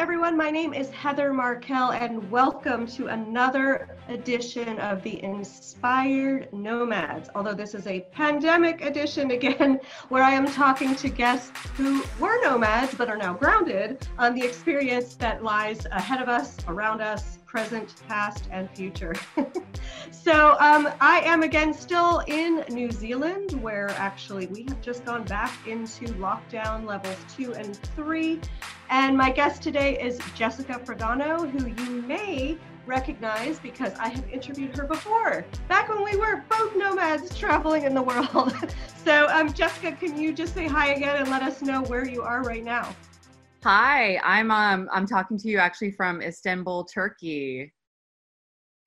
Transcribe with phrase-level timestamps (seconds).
[0.00, 0.34] everyone.
[0.34, 7.28] My name is Heather Markel, and welcome to another edition of the Inspired Nomads.
[7.34, 9.78] Although this is a pandemic edition again,
[10.08, 14.42] where I am talking to guests who were nomads but are now grounded on the
[14.42, 19.12] experience that lies ahead of us, around us, present, past, and future.
[20.12, 25.24] so um, I am again still in New Zealand, where actually we have just gone
[25.24, 28.40] back into lockdown levels two and three.
[28.88, 34.76] And my guest today is Jessica Fradono, who you may recognize because I have interviewed
[34.76, 38.54] her before, back when we were both nomads traveling in the world.
[39.04, 42.22] so, um, Jessica, can you just say hi again and let us know where you
[42.22, 42.94] are right now?
[43.62, 47.72] Hi, I'm um I'm talking to you actually from Istanbul, Turkey.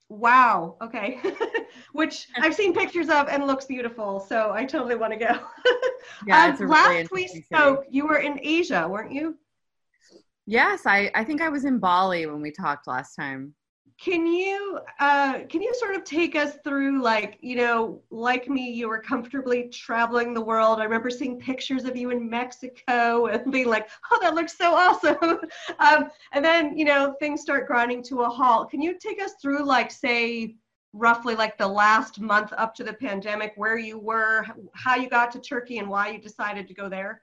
[0.09, 0.77] Wow.
[0.81, 1.19] Okay.
[1.93, 5.39] Which I've seen pictures of and looks beautiful, so I totally want to go.
[6.27, 9.37] yeah, um, last we spoke, you were in Asia, weren't you?
[10.47, 13.53] Yes, I I think I was in Bali when we talked last time
[14.03, 18.69] can you uh, can you sort of take us through like you know like me
[18.69, 20.79] you were comfortably traveling the world.
[20.79, 24.75] I remember seeing pictures of you in mexico and being like oh that looks so
[24.75, 25.39] awesome.
[25.79, 28.69] Um, and then you know things start grinding to a halt.
[28.69, 30.55] Can you take us through like say
[30.91, 35.31] roughly like the last month up to the pandemic where you were how you got
[35.31, 37.21] to turkey and why you decided to go there?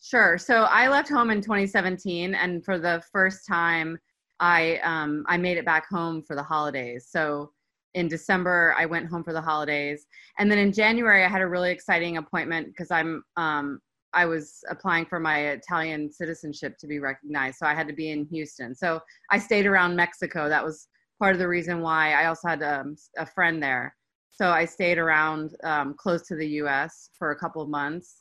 [0.00, 0.38] Sure.
[0.38, 3.98] So i left home in 2017 and for the first time
[4.44, 7.08] I um, I made it back home for the holidays.
[7.08, 7.50] So
[7.94, 10.06] in December, I went home for the holidays,
[10.38, 13.80] and then in January, I had a really exciting appointment because I'm um,
[14.12, 18.10] I was applying for my Italian citizenship to be recognized, so I had to be
[18.10, 18.74] in Houston.
[18.74, 20.50] So I stayed around Mexico.
[20.50, 23.96] That was part of the reason why I also had um, a friend there.
[24.28, 27.08] So I stayed around um, close to the U.S.
[27.18, 28.20] for a couple of months,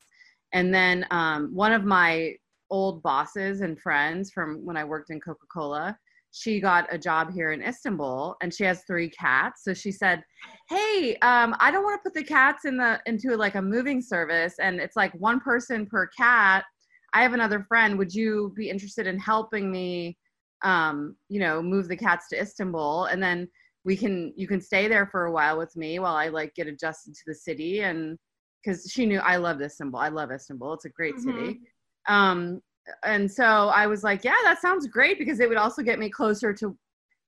[0.54, 2.36] and then um, one of my
[2.72, 5.98] old bosses and friends from when I worked in Coca Cola
[6.34, 9.64] she got a job here in Istanbul and she has three cats.
[9.64, 10.24] So she said,
[10.68, 14.02] Hey, um, I don't want to put the cats in the into like a moving
[14.02, 16.66] service and it's like one person per cat.
[17.14, 18.00] I have another friend.
[18.00, 20.18] Would you be interested in helping me
[20.64, 23.48] um, you know, move the cats to Istanbul and then
[23.86, 26.68] we can you can stay there for a while with me while I like get
[26.68, 28.18] adjusted to the city and
[28.64, 30.00] because she knew I love Istanbul.
[30.00, 30.74] I love Istanbul.
[30.74, 31.30] It's a great mm-hmm.
[31.30, 31.60] city.
[32.08, 32.62] Um,
[33.04, 36.10] and so I was like, yeah, that sounds great because it would also get me
[36.10, 36.78] closer to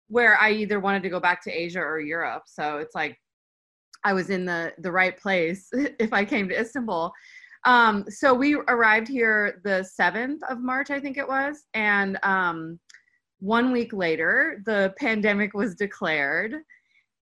[0.08, 2.44] where I either wanted to go back to Asia or Europe.
[2.48, 3.18] So it's like
[4.04, 7.12] I was in the the right place if I came to Istanbul.
[7.66, 12.80] Um, so we arrived here the 7th of March, I think it was, and um,
[13.40, 16.54] one week later, the pandemic was declared.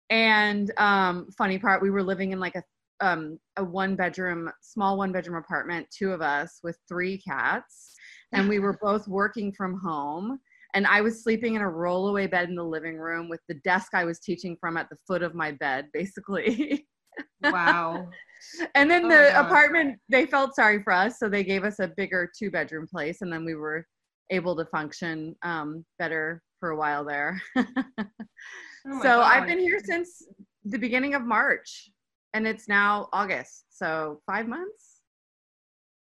[0.09, 2.62] And um, funny part, we were living in like a
[3.03, 7.95] um, a one bedroom, small one bedroom apartment, two of us with three cats
[8.33, 10.39] and we were both working from home
[10.75, 13.95] and I was sleeping in a rollaway bed in the living room with the desk
[13.95, 16.87] I was teaching from at the foot of my bed, basically.
[17.43, 18.09] Wow.
[18.75, 21.93] and then oh the apartment, they felt sorry for us, so they gave us a
[21.97, 23.85] bigger two bedroom place, and then we were
[24.31, 27.41] able to function um, better for a while there.
[27.59, 27.65] oh
[28.85, 29.21] so God.
[29.23, 30.23] I've been here since
[30.65, 31.91] the beginning of March,
[32.33, 35.01] and it's now August, so five months.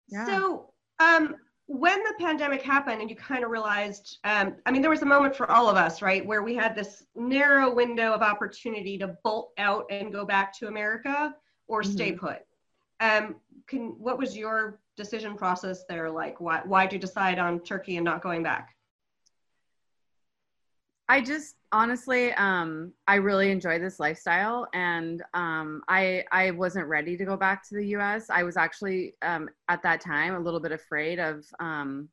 [0.09, 0.27] Yeah.
[0.27, 1.37] So, um,
[1.72, 5.06] when the pandemic happened and you kind of realized um, i mean there was a
[5.06, 9.16] moment for all of us right where we had this narrow window of opportunity to
[9.22, 11.32] bolt out and go back to america
[11.70, 11.92] or mm-hmm.
[11.92, 12.41] stay put.
[12.98, 13.36] Um,
[13.66, 16.10] can what was your decision process there?
[16.10, 18.75] Like why why'd you decide on turkey and not going back
[21.10, 27.16] I just honestly, um, I really enjoy this lifestyle, and um, I I wasn't ready
[27.16, 28.31] to go back to the U.S.
[28.31, 32.09] I was actually um, at that time a little bit afraid of um,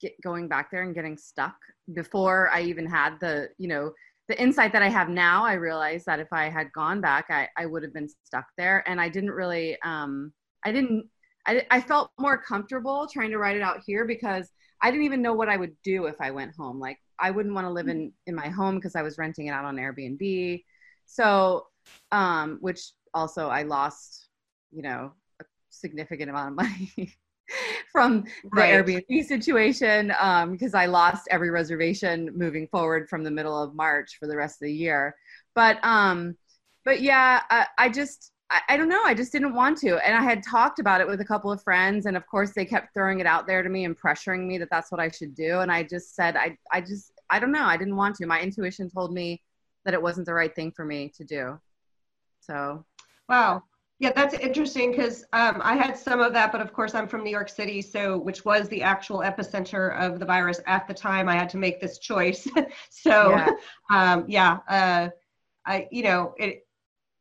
[0.00, 1.54] get, going back there and getting stuck.
[1.94, 3.92] Before I even had the you know
[4.26, 7.48] the insight that I have now, I realized that if I had gone back, I
[7.56, 10.32] I would have been stuck there, and I didn't really um,
[10.64, 11.08] I didn't
[11.46, 14.50] I, I felt more comfortable trying to write it out here because
[14.82, 16.80] I didn't even know what I would do if I went home.
[16.80, 19.50] Like I wouldn't want to live in in my home because I was renting it
[19.50, 20.62] out on Airbnb.
[21.06, 21.66] So,
[22.12, 24.28] um, which also I lost,
[24.70, 27.14] you know, a significant amount of money
[27.92, 28.74] from the right.
[28.74, 34.16] Airbnb situation um, because I lost every reservation moving forward from the middle of March
[34.18, 35.14] for the rest of the year.
[35.54, 36.36] But um,
[36.84, 39.02] but yeah, I, I just I, I, don't know.
[39.04, 39.96] I just didn't want to.
[40.06, 42.06] And I had talked about it with a couple of friends.
[42.06, 44.68] And of course, they kept throwing it out there to me and pressuring me that
[44.70, 45.60] that's what I should do.
[45.60, 47.64] And I just said, I, I just, I don't know.
[47.64, 48.26] I didn't want to.
[48.26, 49.42] My intuition told me
[49.84, 51.60] that it wasn't the right thing for me to do.
[52.40, 52.84] So,
[53.28, 53.62] wow.
[53.98, 57.24] Yeah, that's interesting because um, I had some of that, but of course I'm from
[57.24, 61.30] New York City, so which was the actual epicenter of the virus at the time.
[61.30, 62.46] I had to make this choice.
[62.90, 63.50] so yeah,
[63.90, 65.08] um, yeah uh,
[65.64, 66.65] I you know it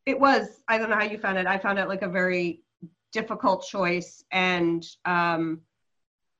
[0.05, 1.47] it was I don't know how you found it.
[1.47, 2.61] I found it like a very
[3.11, 5.61] difficult choice, and um,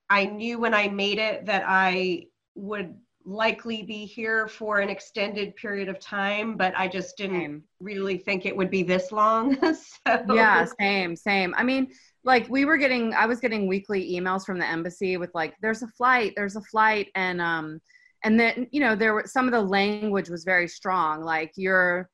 [0.10, 2.96] I knew when I made it that I would
[3.26, 7.64] likely be here for an extended period of time, but I just didn't same.
[7.80, 9.58] really think it would be this long.
[9.74, 10.26] so.
[10.32, 11.54] Yeah, same, same.
[11.58, 11.92] I mean,
[12.24, 15.82] like we were getting, I was getting weekly emails from the embassy with like, there's
[15.82, 17.08] a flight, there's a flight.
[17.16, 17.80] And, um,
[18.24, 21.24] and then, you know, there were some of the language was very strong.
[21.24, 22.10] Like you're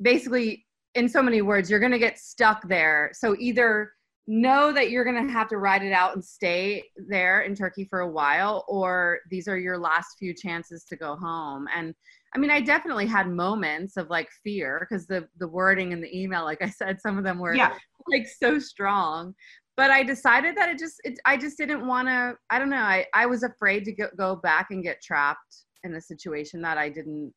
[0.00, 0.65] basically
[0.96, 3.10] in so many words, you're going to get stuck there.
[3.12, 3.92] So either
[4.26, 7.86] know that you're going to have to ride it out and stay there in Turkey
[7.88, 11.66] for a while, or these are your last few chances to go home.
[11.74, 11.94] And
[12.34, 16.18] I mean, I definitely had moments of like fear because the the wording in the
[16.18, 17.74] email, like I said, some of them were yeah.
[18.08, 19.34] like so strong.
[19.76, 22.34] But I decided that it just, it, I just didn't want to.
[22.50, 22.76] I don't know.
[22.76, 26.78] I I was afraid to go, go back and get trapped in a situation that
[26.78, 27.32] I didn't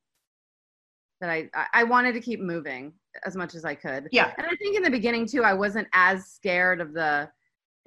[1.22, 2.94] that I I wanted to keep moving
[3.26, 4.08] as much as I could.
[4.12, 4.32] Yeah.
[4.38, 7.30] And I think in the beginning too, I wasn't as scared of the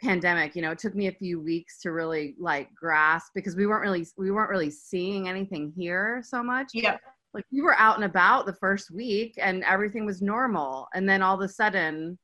[0.01, 0.57] pandemic.
[0.57, 3.83] You know, it took me a few weeks to really like grasp because we weren't
[3.83, 6.71] really we weren't really seeing anything here so much.
[6.75, 6.97] Yeah.
[7.35, 10.89] Like we were out and about the first week and everything was normal.
[10.95, 12.19] And then all of a sudden,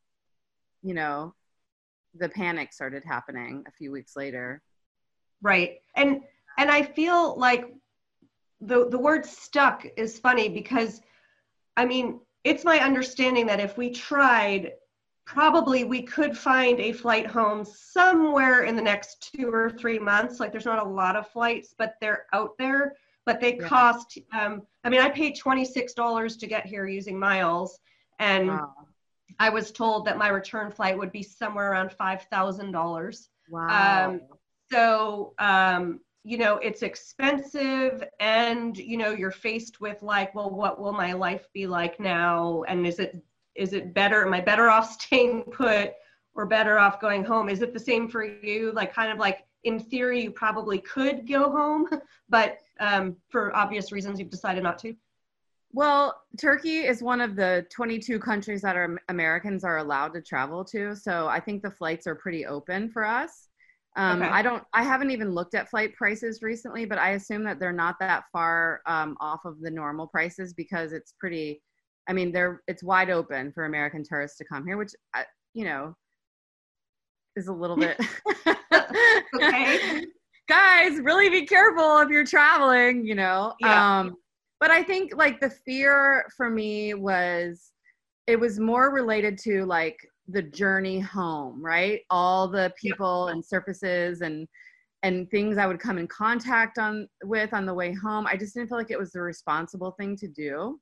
[0.82, 1.34] you know,
[2.14, 4.62] the panic started happening a few weeks later.
[5.40, 5.78] Right.
[5.96, 6.22] And
[6.58, 7.72] and I feel like
[8.60, 11.00] the the word stuck is funny because
[11.76, 14.72] I mean, it's my understanding that if we tried,
[15.26, 20.40] probably we could find a flight home somewhere in the next two or three months.
[20.40, 22.94] Like there's not a lot of flights, but they're out there.
[23.26, 23.68] But they yeah.
[23.68, 24.18] cost.
[24.32, 27.78] Um, I mean, I paid twenty six dollars to get here using miles,
[28.18, 28.72] and wow.
[29.38, 33.28] I was told that my return flight would be somewhere around five thousand dollars.
[33.50, 34.08] Wow.
[34.08, 34.20] Um,
[34.72, 40.78] so um, you know it's expensive and you know you're faced with like well what
[40.78, 42.64] will my life be like now?
[42.68, 43.22] And is it
[43.54, 45.92] is it better am i better off staying put
[46.34, 47.48] or better off going home?
[47.48, 48.72] Is it the same for you?
[48.72, 51.88] Like kind of like in theory you probably could go home
[52.28, 54.94] but um, for obvious reasons you've decided not to.
[55.72, 60.62] Well turkey is one of the 22 countries that our americans are allowed to travel
[60.66, 60.94] to.
[60.94, 63.48] So i think the flights are pretty open for us
[63.98, 64.30] um, okay.
[64.30, 67.72] I don't, I haven't even looked at flight prices recently, but I assume that they're
[67.72, 71.60] not that far um, off of the normal prices because it's pretty,
[72.08, 74.92] I mean, they're, it's wide open for American tourists to come here, which,
[75.52, 75.96] you know,
[77.34, 78.00] is a little bit.
[79.34, 80.04] okay.
[80.48, 83.52] Guys, really be careful if you're traveling, you know.
[83.60, 83.98] Yeah.
[83.98, 84.14] Um,
[84.60, 87.72] but I think like the fear for me was,
[88.28, 89.98] it was more related to like
[90.28, 92.02] the journey home, right?
[92.10, 94.46] All the people and surfaces and
[95.04, 98.26] and things I would come in contact on with on the way home.
[98.26, 100.80] I just didn't feel like it was the responsible thing to do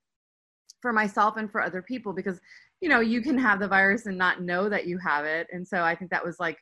[0.80, 2.40] for myself and for other people because
[2.80, 5.46] you know, you can have the virus and not know that you have it.
[5.50, 6.58] And so I think that was like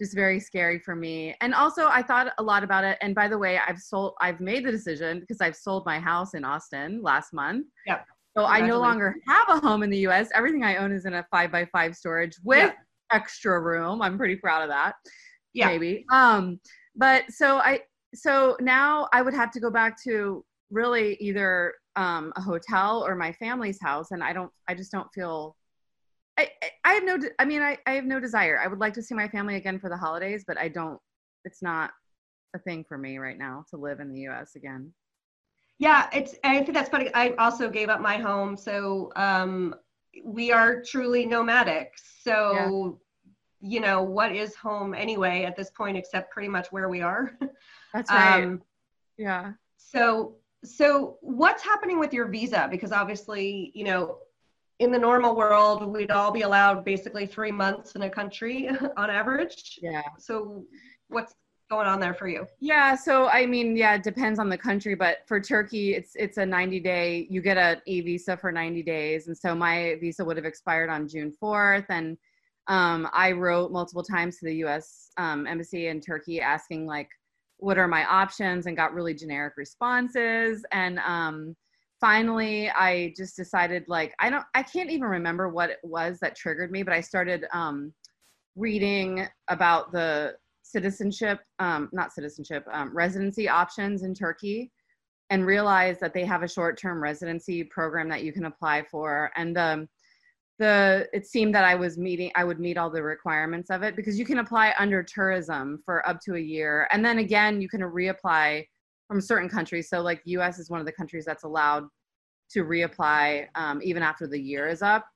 [0.00, 1.34] just very scary for me.
[1.40, 2.96] And also I thought a lot about it.
[3.02, 6.34] And by the way, I've sold I've made the decision because I've sold my house
[6.34, 7.66] in Austin last month.
[7.86, 8.00] Yeah.
[8.38, 10.28] So I no longer have a home in the US.
[10.32, 12.72] Everything I own is in a five by five storage with yeah.
[13.10, 14.00] extra room.
[14.00, 14.94] I'm pretty proud of that.
[15.54, 15.66] Yeah.
[15.66, 16.04] Maybe.
[16.12, 16.60] Um,
[16.94, 17.80] but so I
[18.14, 23.16] so now I would have to go back to really either um, a hotel or
[23.16, 25.56] my family's house and I don't I just don't feel
[26.38, 26.48] I,
[26.84, 28.60] I have no I mean I, I have no desire.
[28.60, 31.00] I would like to see my family again for the holidays, but I don't
[31.44, 31.90] it's not
[32.54, 34.92] a thing for me right now to live in the US again.
[35.78, 36.34] Yeah, it's.
[36.42, 37.10] I think that's funny.
[37.14, 39.74] I also gave up my home, so um,
[40.24, 41.92] we are truly nomadic.
[42.22, 42.98] So,
[43.62, 43.68] yeah.
[43.68, 47.38] you know, what is home anyway at this point, except pretty much where we are.
[47.94, 48.42] That's right.
[48.42, 48.62] Um,
[49.16, 49.52] yeah.
[49.76, 52.68] So, so what's happening with your visa?
[52.70, 54.18] Because obviously, you know,
[54.78, 59.10] in the normal world, we'd all be allowed basically three months in a country on
[59.10, 59.78] average.
[59.82, 60.02] Yeah.
[60.18, 60.64] So,
[61.08, 61.34] what's
[61.68, 62.46] going on there for you?
[62.60, 66.38] Yeah, so I mean, yeah, it depends on the country, but for Turkey, it's it's
[66.38, 67.26] a 90 day.
[67.30, 70.90] You get a e visa for 90 days, and so my visa would have expired
[70.90, 72.16] on June 4th, and
[72.66, 75.10] um, I wrote multiple times to the U.S.
[75.16, 77.08] Um, embassy in Turkey asking like,
[77.58, 81.56] what are my options, and got really generic responses, and um,
[82.00, 86.36] finally I just decided like I don't I can't even remember what it was that
[86.36, 87.92] triggered me, but I started um,
[88.56, 90.36] reading about the
[90.68, 94.70] citizenship, um, not citizenship, um, residency options in Turkey
[95.30, 99.30] and realize that they have a short term residency program that you can apply for.
[99.36, 99.88] And um,
[100.58, 103.94] the it seemed that I was meeting I would meet all the requirements of it
[103.94, 106.88] because you can apply under tourism for up to a year.
[106.90, 108.66] And then again you can reapply
[109.06, 109.88] from certain countries.
[109.88, 111.84] So like the US is one of the countries that's allowed
[112.50, 115.06] to reapply um, even after the year is up.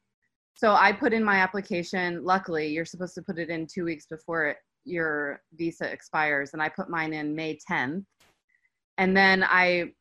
[0.54, 2.22] So I put in my application.
[2.24, 6.62] Luckily you're supposed to put it in two weeks before it, your visa expires and
[6.62, 8.04] I put mine in May 10th
[8.98, 9.92] and then I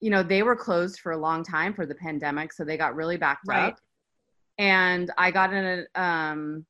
[0.00, 2.94] you know they were closed for a long time for the pandemic so they got
[2.94, 3.72] really backed right.
[3.72, 3.78] up
[4.58, 6.66] and I got an um,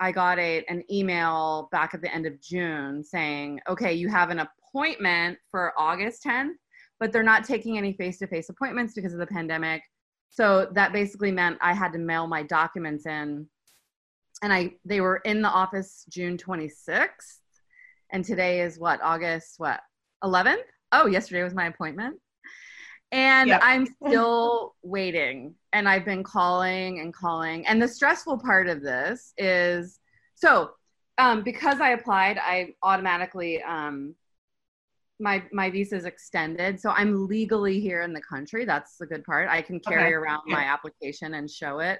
[0.00, 4.30] I got a an email back at the end of June saying, okay, you have
[4.30, 6.54] an appointment for August 10th,
[7.00, 9.82] but they're not taking any face-to-face appointments because of the pandemic.
[10.30, 13.48] So that basically meant I had to mail my documents in,
[14.42, 17.40] and I they were in the office June 26th,
[18.10, 19.80] and today is what August what
[20.24, 20.62] 11th?
[20.92, 22.18] Oh, yesterday was my appointment
[23.12, 23.60] and yep.
[23.62, 29.32] i'm still waiting and i've been calling and calling and the stressful part of this
[29.38, 29.98] is
[30.34, 30.70] so
[31.18, 34.14] um, because i applied i automatically um,
[35.20, 39.24] my my visa is extended so i'm legally here in the country that's the good
[39.24, 40.12] part i can carry okay.
[40.12, 40.54] around yeah.
[40.54, 41.98] my application and show it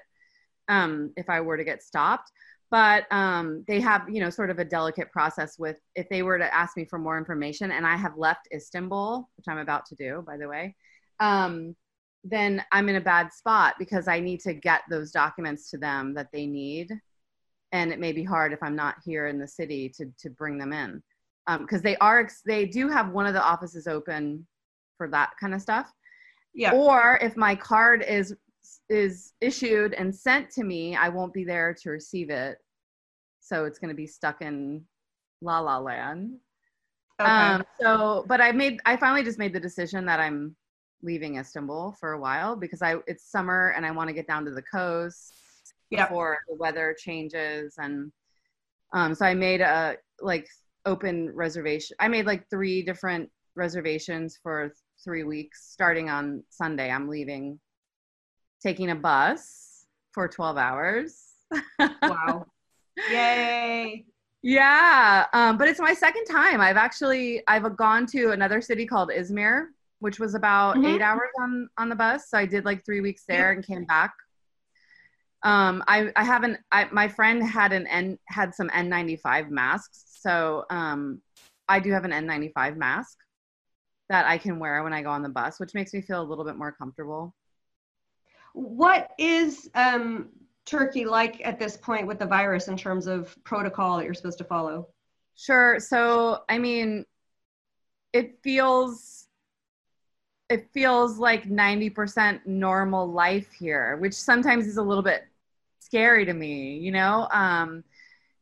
[0.69, 2.31] um, if i were to get stopped
[2.71, 6.37] but um, they have you know sort of a delicate process with if they were
[6.37, 9.95] to ask me for more information and i have left istanbul which i'm about to
[9.95, 10.75] do by the way
[11.19, 11.75] um,
[12.23, 16.13] then I'm in a bad spot because I need to get those documents to them
[16.15, 16.91] that they need.
[17.71, 20.57] And it may be hard if I'm not here in the city to, to bring
[20.57, 21.01] them in.
[21.59, 24.45] Because um, they are, they do have one of the offices open
[24.97, 25.91] for that kind of stuff.
[26.53, 26.73] Yeah.
[26.73, 28.35] Or if my card is
[28.89, 32.57] is issued and sent to me, I won't be there to receive it.
[33.39, 34.83] So it's going to be stuck in
[35.41, 36.37] La La Land.
[37.19, 37.29] Okay.
[37.29, 40.55] Um, so, but I made, I finally just made the decision that I'm
[41.01, 44.45] leaving Istanbul for a while because I it's summer and I want to get down
[44.45, 45.33] to the coast
[45.89, 46.09] yep.
[46.09, 48.11] before the weather changes and
[48.93, 50.47] um so I made a like
[50.85, 51.95] open reservation.
[51.99, 54.73] I made like three different reservations for
[55.03, 56.89] 3 weeks starting on Sunday.
[56.89, 57.59] I'm leaving
[58.61, 61.25] taking a bus for 12 hours.
[62.01, 62.45] wow.
[63.11, 64.05] Yay.
[64.41, 66.61] Yeah, um, but it's my second time.
[66.61, 69.67] I've actually I've gone to another city called Izmir,
[69.99, 70.85] which was about mm-hmm.
[70.85, 72.29] eight hours on on the bus.
[72.29, 74.13] So I did like three weeks there and came back.
[75.43, 76.57] Um, I I haven't.
[76.71, 81.21] I my friend had an N had some N95 masks, so um,
[81.67, 83.17] I do have an N95 mask
[84.09, 86.23] that I can wear when I go on the bus, which makes me feel a
[86.23, 87.35] little bit more comfortable.
[88.53, 90.29] What is um,
[90.65, 94.37] Turkey like at this point with the virus in terms of protocol that you're supposed
[94.39, 94.87] to follow?
[95.35, 95.79] Sure.
[95.79, 97.05] So, I mean,
[98.13, 99.27] it feels
[100.49, 105.25] it feels like 90% normal life here, which sometimes is a little bit
[105.79, 107.27] scary to me, you know?
[107.31, 107.83] Um,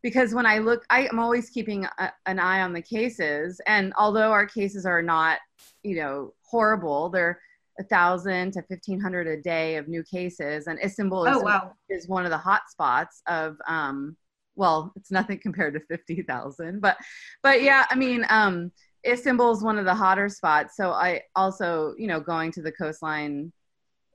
[0.01, 3.59] because when I look, I, am always keeping a, an eye on the cases.
[3.67, 5.39] And although our cases are not,
[5.83, 7.41] you know, horrible, they're
[7.79, 10.67] a thousand to 1500 a day of new cases.
[10.67, 11.74] And Istanbul is, oh, wow.
[11.89, 14.17] is one of the hot spots of, um,
[14.55, 16.98] well, it's nothing compared to 50,000, but,
[17.43, 18.72] but yeah, I mean, um,
[19.05, 20.75] Istanbul is one of the hotter spots.
[20.75, 23.51] So I also, you know, going to the coastline,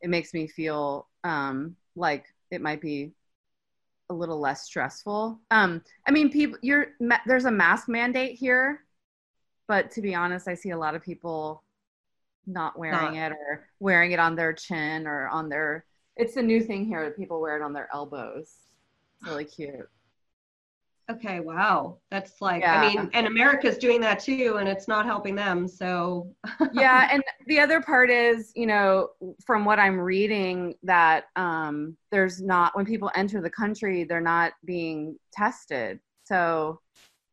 [0.02, 3.12] it makes me feel um, like it might be
[4.10, 5.40] a little less stressful.
[5.50, 6.88] Um, I mean, people, you're
[7.26, 8.84] there's a mask mandate here,
[9.68, 11.62] but to be honest, I see a lot of people
[12.46, 13.32] not wearing not.
[13.32, 15.84] it or wearing it on their chin or on their.
[16.16, 18.50] It's a new thing here that people wear it on their elbows.
[19.16, 19.88] It's really cute.
[21.10, 21.98] Okay, wow.
[22.10, 22.80] That's like, yeah.
[22.80, 25.66] I mean, and America's doing that too, and it's not helping them.
[25.66, 26.32] So,
[26.72, 27.08] yeah.
[27.12, 29.08] And the other part is, you know,
[29.44, 34.52] from what I'm reading, that um, there's not, when people enter the country, they're not
[34.64, 35.98] being tested.
[36.24, 36.80] So,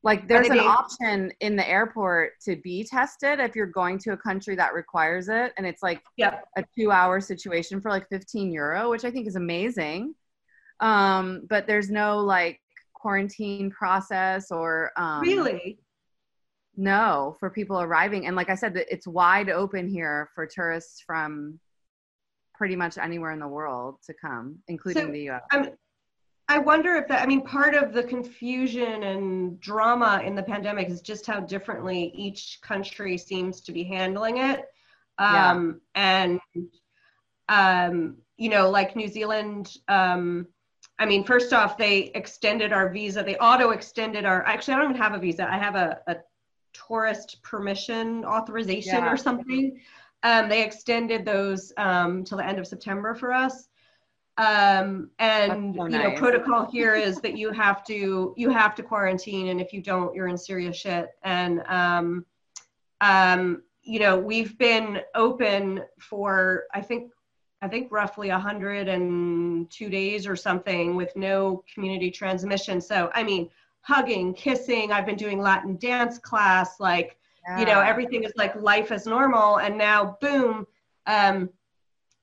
[0.02, 4.14] like, there's an being- option in the airport to be tested if you're going to
[4.14, 5.54] a country that requires it.
[5.58, 6.46] And it's like yep.
[6.58, 10.16] a two hour situation for like 15 euro, which I think is amazing.
[10.80, 12.62] Um, but there's no like,
[13.00, 15.80] quarantine process or um, really
[16.76, 21.60] no for people arriving and like i said it's wide open here for tourists from
[22.56, 25.70] pretty much anywhere in the world to come including so, the us I'm,
[26.50, 30.90] i wonder if that i mean part of the confusion and drama in the pandemic
[30.90, 34.66] is just how differently each country seems to be handling it
[35.18, 36.28] um, yeah.
[36.28, 36.40] and
[37.48, 40.46] um, you know like new zealand um,
[41.02, 43.24] I mean, first off, they extended our visa.
[43.24, 44.46] They auto extended our.
[44.46, 45.50] Actually, I don't even have a visa.
[45.50, 46.18] I have a, a
[46.74, 49.12] tourist permission authorization yeah.
[49.12, 49.80] or something.
[50.24, 53.69] Um, they extended those um, till the end of September for us.
[54.40, 58.84] Um, and so you know, protocol here is that you have to you have to
[58.84, 61.10] quarantine, and if you don't, you're in serious shit.
[61.24, 62.26] And um,
[63.02, 67.12] um, you know, we've been open for I think
[67.62, 72.80] I think roughly 102 days or something with no community transmission.
[72.80, 73.50] So I mean,
[73.82, 74.94] hugging, kissing.
[74.94, 77.18] I've been doing Latin dance class, like
[77.58, 79.58] you know, everything is like life as normal.
[79.58, 80.68] And now, boom,
[81.08, 81.50] um,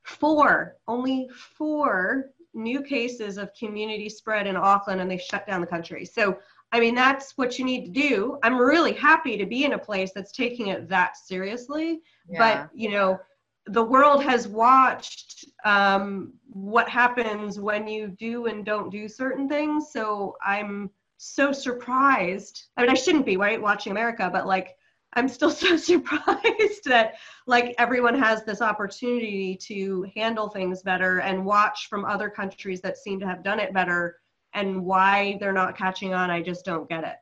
[0.06, 5.66] four, only four new cases of community spread in Auckland, and they shut down the
[5.66, 6.04] country.
[6.04, 6.38] So,
[6.72, 8.38] I mean, that's what you need to do.
[8.42, 12.00] I'm really happy to be in a place that's taking it that seriously.
[12.28, 12.38] Yeah.
[12.38, 13.18] But, you know,
[13.66, 19.90] the world has watched um, what happens when you do and don't do certain things.
[19.92, 22.66] So I'm so surprised.
[22.76, 24.75] I mean, I shouldn't be, right, watching America, but like,
[25.16, 27.14] I'm still so surprised that
[27.46, 32.98] like everyone has this opportunity to handle things better and watch from other countries that
[32.98, 34.18] seem to have done it better
[34.54, 36.30] and why they're not catching on.
[36.30, 37.16] I just don't get it.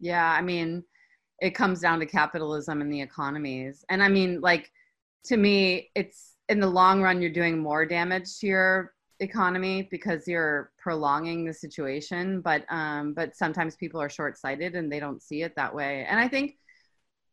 [0.00, 0.82] Yeah, I mean,
[1.40, 3.84] it comes down to capitalism and the economies.
[3.88, 4.70] And I mean, like,
[5.26, 10.26] to me, it's in the long run, you're doing more damage to your economy because
[10.26, 12.40] you're prolonging the situation.
[12.40, 16.04] But, um, but sometimes people are short sighted and they don't see it that way.
[16.08, 16.56] And I think,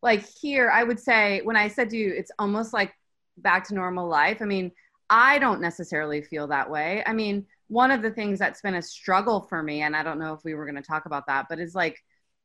[0.02, 2.94] like, here, I would say, when I said to you, it's almost like
[3.38, 4.42] back to normal life.
[4.42, 4.72] I mean,
[5.10, 7.04] I don't necessarily feel that way.
[7.06, 10.20] I mean, one of the things that's been a struggle for me, and I don't
[10.20, 11.98] know if we were going to talk about that, but is like,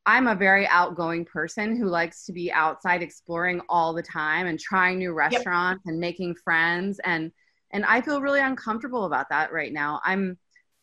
[0.06, 4.60] I'm a very outgoing person who likes to be outside exploring all the time and
[4.60, 7.32] trying new restaurants and making friends and
[7.70, 10.00] and I feel really uncomfortable about that right now.
[10.04, 10.38] I'm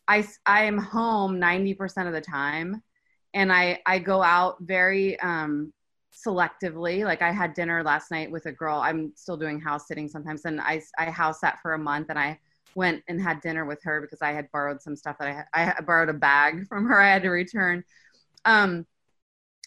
[0.08, 2.82] I I am home 90% of the time
[3.32, 5.72] and I I go out very um
[6.12, 7.04] selectively.
[7.04, 8.80] Like I had dinner last night with a girl.
[8.80, 12.18] I'm still doing house sitting sometimes and I I house sat for a month and
[12.18, 12.38] I
[12.74, 15.80] went and had dinner with her because I had borrowed some stuff that I I
[15.80, 17.84] borrowed a bag from her I had to return.
[18.44, 18.86] Um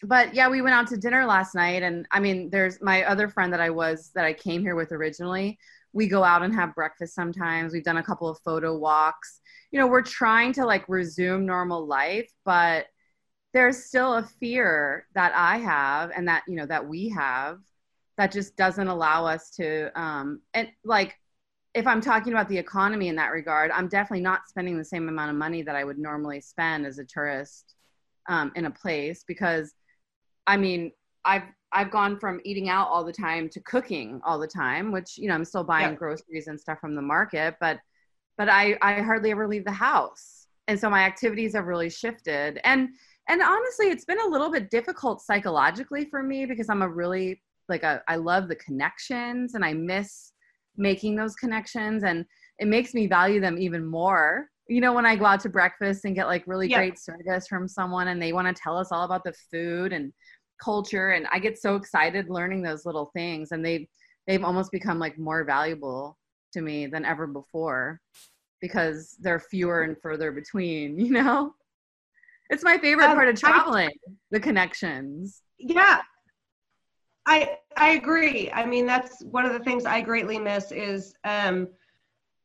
[0.02, 3.28] but yeah, we went out to dinner last night, and I mean, there's my other
[3.28, 5.58] friend that I was that I came here with originally.
[5.92, 7.72] We go out and have breakfast sometimes.
[7.72, 9.40] We've done a couple of photo walks.
[9.70, 12.86] You know, we're trying to like resume normal life, but
[13.56, 17.60] there's still a fear that I have and that you know that we have
[18.18, 21.18] that just doesn't allow us to um and like
[21.74, 25.08] if I'm talking about the economy in that regard, I'm definitely not spending the same
[25.08, 27.74] amount of money that I would normally spend as a tourist
[28.28, 29.74] um, in a place because
[30.46, 30.92] I mean,
[31.24, 35.18] I've I've gone from eating out all the time to cooking all the time, which
[35.18, 35.96] you know I'm still buying Yeah.
[35.96, 37.78] groceries and stuff from the market, but
[38.38, 42.60] but I I hardly ever leave the house, and so my activities have really shifted.
[42.64, 42.90] And
[43.28, 47.42] and honestly, it's been a little bit difficult psychologically for me because I'm a really
[47.68, 50.32] like a I love the connections and I miss
[50.76, 52.24] making those connections and
[52.58, 56.04] it makes me value them even more you know when i go out to breakfast
[56.04, 56.78] and get like really Yeah.
[56.78, 60.12] great service from someone and they want to tell us all about the food and
[60.62, 63.88] culture and i get so excited learning those little things and they
[64.26, 66.18] they've almost become like more valuable
[66.52, 68.00] to me than ever before
[68.60, 71.52] because they're fewer and further between you know
[72.50, 73.90] it's my favorite Um, part of I- traveling
[74.30, 76.00] the connections Yeah.
[77.26, 78.50] I I agree.
[78.52, 81.68] I mean, that's one of the things I greatly miss is um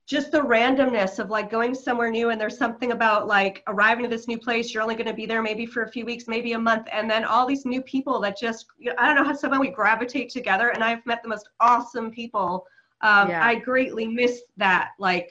[0.08, 4.10] just the randomness of like going somewhere new and there's something about like arriving to
[4.10, 6.52] this new place you're only going to be there maybe for a few weeks maybe
[6.54, 9.24] a month and then all these new people that just you know, i don't know
[9.24, 12.66] how somehow we gravitate together and i've met the most awesome people
[13.02, 13.46] um, Yeah.
[13.46, 15.30] i greatly miss that like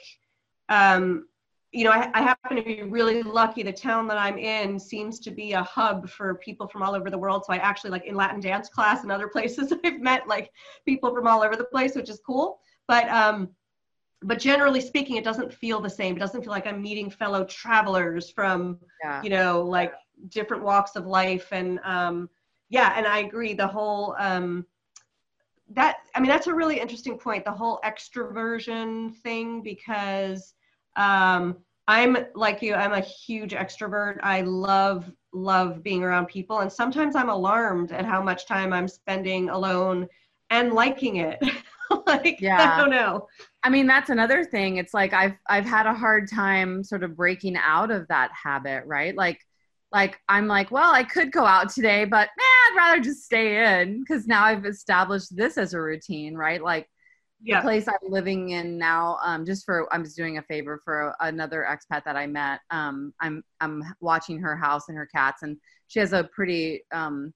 [0.69, 1.27] um,
[1.71, 3.63] you know I, I happen to be really lucky.
[3.63, 7.09] The town that i'm in seems to be a hub for people from all over
[7.09, 7.45] the world.
[7.45, 10.51] So i actually like in latin dance class and other places i've met like
[10.85, 12.59] people from all over the place which is cool.
[12.87, 13.49] But um
[14.23, 16.15] but generally speaking it doesn't feel the same.
[16.15, 19.21] It doesn't feel like i'm meeting fellow travelers from yeah.
[19.23, 19.93] you know like
[20.29, 21.47] different walks of life.
[21.51, 22.29] And um
[22.69, 24.65] yeah and i agree the whole um
[25.69, 30.53] that i mean that's a really interesting point the whole extroversion thing because
[30.95, 36.71] um i'm like you i'm a huge extrovert i love love being around people and
[36.71, 40.07] sometimes i'm alarmed at how much time i'm spending alone
[40.49, 41.39] and liking it
[42.07, 42.75] like Yeah.
[42.75, 43.27] i don't know
[43.63, 44.77] I mean, that's another thing.
[44.77, 48.85] It's like I've I've had a hard time sort of breaking out of that habit,
[48.87, 49.15] right?
[49.15, 49.39] Like
[49.91, 53.81] like I'm like, well, I could go out today, but eh, I'd rather just stay
[53.81, 56.61] in because now I've established this as a routine, right?
[56.63, 56.89] Like
[57.47, 60.81] the yeah place I'm living in now, um, just for I'm just doing a favor
[60.83, 62.61] for another expat that I met.
[62.69, 67.33] Um, I'm I'm watching her house and her cats, and she has a pretty um,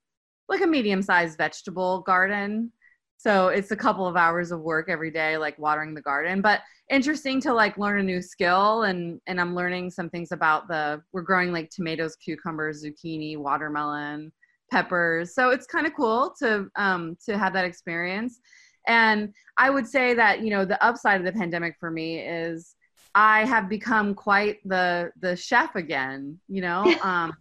[0.49, 2.71] like a medium sized vegetable garden.
[3.17, 6.61] so it's a couple of hours of work every day like watering the garden but
[6.89, 11.01] interesting to like learn a new skill and and i'm learning some things about the
[11.13, 14.31] we're growing like tomatoes cucumbers zucchini watermelon
[14.71, 18.39] peppers so it's kind of cool to um to have that experience
[18.87, 22.75] and i would say that you know the upside of the pandemic for me is
[23.13, 27.33] i have become quite the the chef again you know um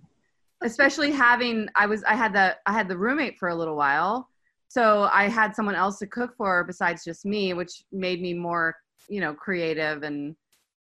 [0.64, 4.28] especially having i was i had the i had the roommate for a little while.
[4.68, 8.74] So i had someone else to cook for besides just me which made me more
[9.08, 10.34] you know creative and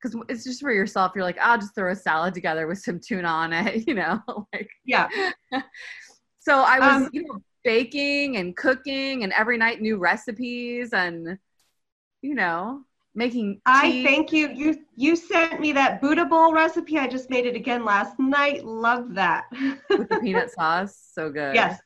[0.02, 1.12] because it's just for yourself.
[1.15, 4.22] You're like i'll just throw a salad together with some tuna on it you know
[4.54, 5.08] like yeah.
[6.39, 11.38] So i was um, you know baking and cooking and every night new recipes and
[12.21, 12.82] you know
[13.15, 13.62] making tea.
[13.65, 14.49] i thank you.
[14.54, 16.97] You you sent me that buddha bowl recipe.
[16.97, 18.63] I just made it again last night.
[18.65, 19.45] Love that.
[19.89, 21.10] With the peanut sauce.
[21.13, 21.56] So good.
[21.56, 21.80] Yes.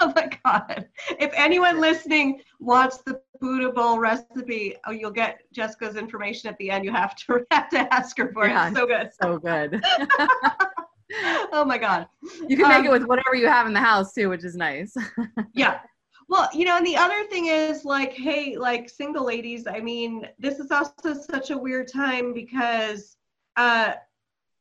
[0.00, 0.88] Oh my god.
[1.20, 6.70] If anyone listening wants the buddha bowl recipe oh you'll get jessica's information at the
[6.70, 6.84] end.
[6.84, 9.10] You have to have to ask her for yeah, it so good.
[9.20, 9.80] So good
[11.52, 12.06] oh my god.
[12.48, 14.56] You can make um, it with whatever you have in the house too which is
[14.56, 14.94] nice.
[15.54, 15.80] Yeah.
[16.28, 20.26] Well you know and the other thing is like hey like single ladies i mean
[20.38, 23.16] this is also such a weird time because
[23.56, 23.92] uh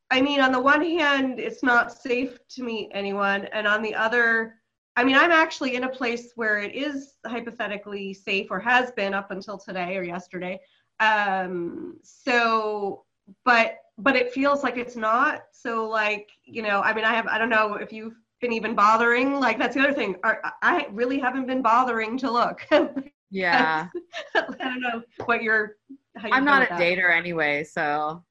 [0.09, 3.95] i mean on the one hand it's not safe to meet anyone and on the
[3.95, 4.55] other
[4.97, 9.13] I mean, I'm actually in a place where it is hypothetically safe or has been
[9.13, 10.59] up until today or yesterday.
[10.99, 13.05] Um, so,
[13.45, 15.43] but but it feels like it's not.
[15.51, 18.75] So, like you know, I mean, I have I don't know if you've been even
[18.75, 19.39] bothering.
[19.39, 20.15] Like that's the other thing.
[20.23, 22.67] I really haven't been bothering to look.
[23.31, 23.87] yeah.
[24.35, 25.77] I don't know what you're.
[26.21, 26.79] I'm not a that.
[26.79, 28.23] dater anyway, so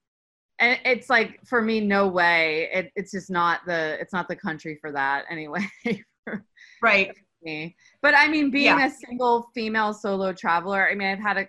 [0.60, 4.36] and it's like for me no way it, it's just not the it's not the
[4.36, 5.66] country for that anyway
[6.82, 7.10] right
[7.42, 8.86] me but i mean being yeah.
[8.86, 11.46] a single female solo traveler i mean i've had a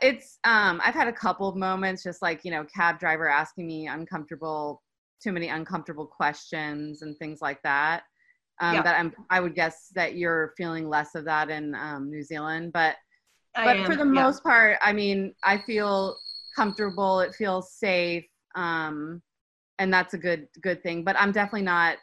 [0.00, 3.66] it's um i've had a couple of moments just like you know cab driver asking
[3.66, 4.82] me uncomfortable
[5.22, 8.02] too many uncomfortable questions and things like that
[8.60, 8.82] um yeah.
[8.82, 12.72] that i'm i would guess that you're feeling less of that in um, new zealand
[12.72, 12.96] but
[13.54, 13.84] I but am.
[13.84, 14.22] for the yeah.
[14.22, 16.16] most part i mean i feel
[16.56, 18.24] comfortable it feels safe
[18.54, 19.20] um
[19.78, 21.98] and that's a good good thing but i'm definitely not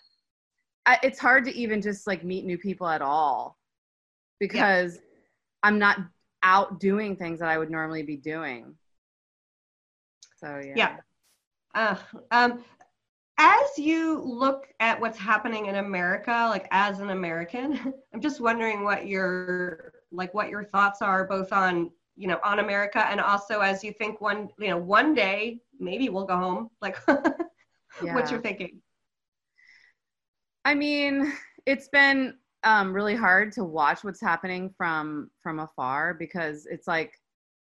[0.85, 3.57] I, it's hard to even just like meet new people at all
[4.39, 5.01] because yeah.
[5.63, 5.99] I'm not
[6.43, 8.75] out doing things that I would normally be doing.
[10.37, 10.73] So yeah.
[10.75, 10.97] Yeah.
[11.75, 11.95] Uh,
[12.31, 12.63] um,
[13.37, 18.83] as you look at what's happening in America, like as an American, I'm just wondering
[18.83, 23.59] what your like what your thoughts are both on you know on America and also
[23.61, 26.69] as you think one you know one day maybe we'll go home.
[26.81, 28.13] Like, yeah.
[28.13, 28.81] what's your thinking?
[30.65, 31.33] I mean,
[31.65, 37.13] it's been um, really hard to watch what's happening from from afar because it's like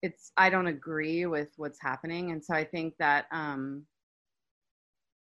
[0.02, 3.84] it's I don't agree with what's happening, and so I think that um,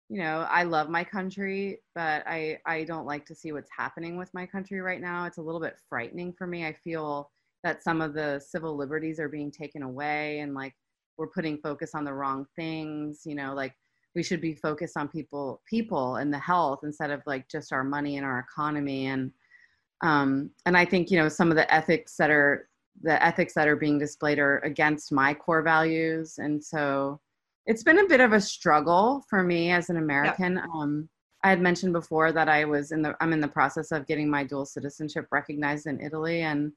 [0.09, 4.17] you know I love my country, but I I don't like to see what's happening
[4.17, 5.25] with my country right now.
[5.25, 6.65] It's a little bit frightening for me.
[6.65, 7.31] I feel
[7.63, 10.75] that some of the civil liberties are being taken away, and like
[11.17, 13.23] we're putting focus on the wrong things.
[13.25, 13.73] You know, like
[14.13, 17.83] we should be focused on people people and the health instead of like just our
[17.83, 19.31] money and our economy and
[20.03, 22.67] um and i think you know some of the ethics that are
[23.01, 26.39] the ethics that are being displayed are against my core values.
[26.39, 27.19] And so
[27.65, 30.55] it's been a bit of a struggle for me as an american.
[30.55, 30.65] Yeah.
[30.73, 31.09] um
[31.43, 34.29] i had mentioned before that i was in the i'm in the process of getting
[34.29, 36.41] my dual citizenship recognized in italy.
[36.41, 36.71] And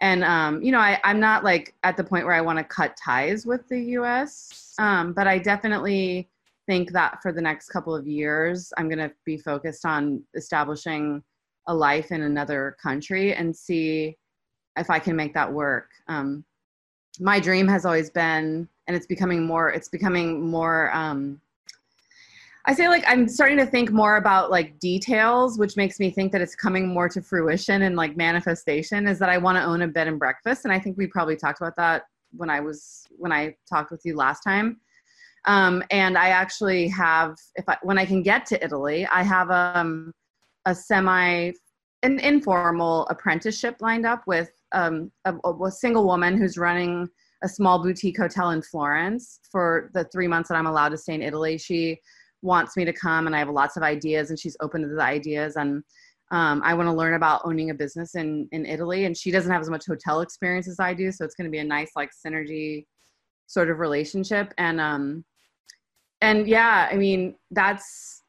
[0.00, 2.64] and um, you know I, i'm not like at the point where i want to
[2.64, 6.28] cut ties with the us um, but i definitely
[6.66, 11.22] think that for the next couple of years, I'm going to be focused on establishing
[11.66, 14.16] a life in another country and see
[14.76, 15.90] if I can make that work.
[16.08, 16.44] Um,
[17.20, 21.40] my dream has always been, and it's becoming more, it's becoming more, um,
[22.66, 26.32] I say like I'm starting to think more about like details, which makes me think
[26.32, 29.82] that it's coming more to fruition and like manifestation is that I want to own
[29.82, 30.64] a bed and breakfast.
[30.64, 34.00] And I think we probably talked about that when I was, when I talked with
[34.04, 34.80] you last time.
[35.44, 39.50] Um, and I actually have, if I, when I can get to Italy, I have
[39.50, 40.14] um,
[40.66, 41.52] a semi,
[42.02, 47.08] an informal apprenticeship lined up with um, a, a, single woman who's running
[47.42, 51.14] a small boutique hotel in Florence for the three months that I'm allowed to stay
[51.14, 51.58] in Italy.
[51.58, 51.98] She
[52.42, 55.00] wants me to come, and I have lots of ideas, and she's open to the
[55.00, 55.56] ideas.
[55.56, 55.82] And
[56.30, 59.52] um, I want to learn about owning a business in in Italy, and she doesn't
[59.52, 61.92] have as much hotel experience as I do, so it's going to be a nice
[61.96, 62.86] like synergy
[63.46, 64.52] sort of relationship.
[64.58, 65.24] And um,
[66.24, 68.22] and yeah i mean that's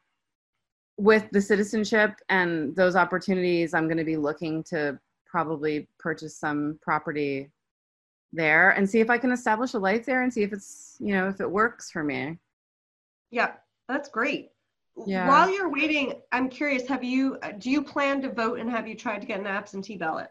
[0.97, 6.79] with the citizenship and those opportunities i'm going to be looking to probably purchase some
[6.81, 7.49] property
[8.35, 11.13] there and see if I can establish a life there and see if it's, you
[11.13, 12.37] know, if it works for me.
[13.31, 13.53] Yeah,
[13.87, 14.51] that's great.
[15.05, 15.27] Yeah.
[15.27, 18.87] While you're waiting, I'm curious, have you, uh, do you plan to vote and have
[18.87, 20.29] you tried to get an absentee ballot?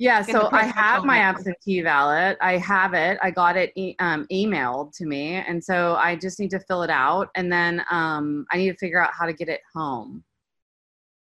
[0.00, 2.38] Yeah, so I have my absentee ballot.
[2.40, 3.18] I have it.
[3.20, 6.82] I got it e- um, emailed to me, and so I just need to fill
[6.82, 10.24] it out, and then um, I need to figure out how to get it home,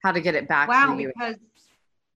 [0.04, 1.12] how to get it back Wow, to the U.S.
[1.18, 1.36] because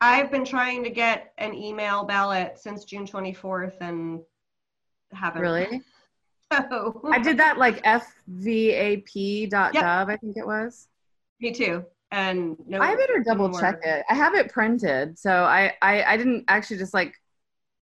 [0.01, 4.21] I've been trying to get an email ballot since June 24th and
[5.13, 5.43] haven't.
[5.43, 5.83] Really?
[6.53, 9.13] So, I did that like fvap.gov,
[9.75, 10.87] I think it was.
[11.41, 11.85] me too.
[12.15, 13.61] And no, I better double more.
[13.61, 14.05] check it.
[14.09, 17.13] I have it printed, so I, I I didn't actually just like,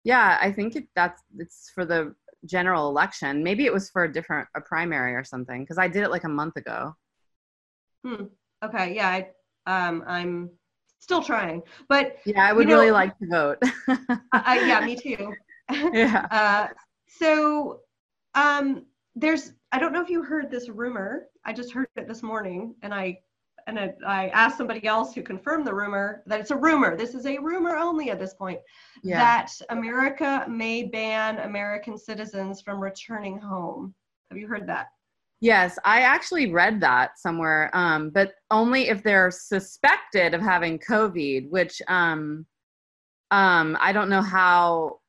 [0.04, 2.14] yeah, I think it that's it's for the
[2.46, 3.42] general election.
[3.42, 6.22] Maybe it was for a different a primary or something because I did it like
[6.24, 6.94] a month ago.
[8.04, 8.24] hmm
[8.62, 9.20] Okay, yeah, I,
[9.88, 10.50] um, I'm
[11.00, 13.58] still trying, but Yeah, I would You know- really like to vote.
[14.68, 15.34] Yeah, me too.
[15.92, 16.26] yeah.
[16.30, 16.68] Uh,
[17.08, 17.80] so
[18.34, 21.26] um, there's I don't know if you heard this rumor.
[21.44, 23.18] I just heard it this morning, and I
[23.70, 26.96] and I, I asked somebody else who confirmed the rumor that it's a rumor.
[26.96, 28.58] This is a rumor only at this point
[29.02, 29.18] Yeah.
[29.18, 33.94] that America may ban American citizens from returning home.
[34.30, 34.88] Have you heard that?
[35.40, 41.48] Yes, I actually read that somewhere, um, but only if they're suspected of having COVID,
[41.48, 42.44] which um,
[43.30, 44.99] um, I don't know how.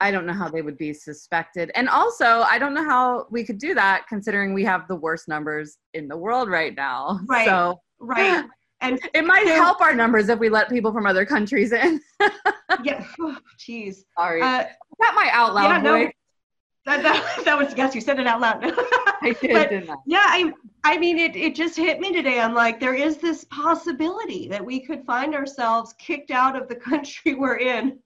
[0.00, 3.44] I don't know how they would be suspected, and also I don't know how we
[3.44, 7.20] could do that considering we have the worst numbers in the world right now.
[7.26, 7.46] Right.
[7.46, 8.44] So Right.
[8.80, 12.00] And it might So- help our numbers if we let people from other countries in.
[12.84, 13.04] yeah,
[13.58, 13.96] jeez.
[14.16, 14.66] Sorry, Uh, Is
[15.00, 16.08] that my out loud yeah, no.
[16.86, 18.60] that, that, that was yes, you said it out loud.
[18.62, 19.94] I did, but- didn't I?
[20.06, 20.52] Yeah, I
[20.84, 22.38] I mean it it just hit me today.
[22.38, 26.76] I'm like, there is this possibility that we could find ourselves kicked out of the
[26.76, 27.98] country we're in,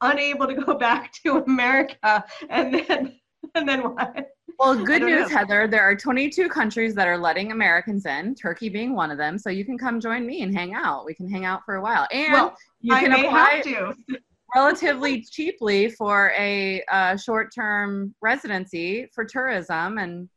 [0.00, 3.18] unable to go back to America, and then
[3.54, 4.28] and then what?
[4.58, 5.36] Well, good news, know.
[5.36, 5.68] Heather.
[5.68, 9.38] There are 22 countries that are letting Americans in, Turkey being one of them.
[9.38, 11.04] So you can come join me and hang out.
[11.04, 12.08] We can hang out for a while.
[12.10, 13.94] And Well, you can apply have to.
[14.56, 19.98] relatively cheaply for a uh, short term residency for tourism.
[19.98, 20.28] And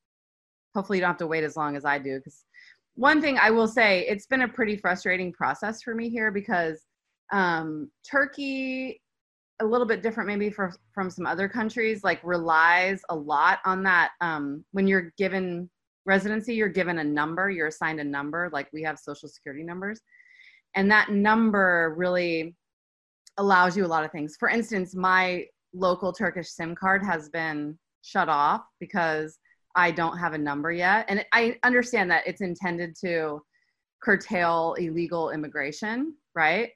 [0.76, 2.18] hopefully you don't have to wait as long as I do.
[2.18, 2.44] Because
[2.96, 6.86] one thing I will say, it's been a pretty frustrating process for me here because
[7.32, 9.02] um, Turkey,
[9.62, 13.84] a little bit different maybe for, from some other countries, like relies a lot on
[13.84, 14.12] that.
[14.20, 15.70] Um, when you're given
[16.06, 20.02] residency, you're given a number, you're assigned a number, like we have social security numbers.
[20.76, 22.56] And that number really
[23.38, 24.36] allows you a lot of things.
[24.40, 29.38] For instance, my local Turkish SIM card has been shut off because
[29.76, 31.06] I don't have a number yet.
[31.08, 33.42] And I understand that it's intended to
[34.02, 36.72] curtail illegal immigration, right?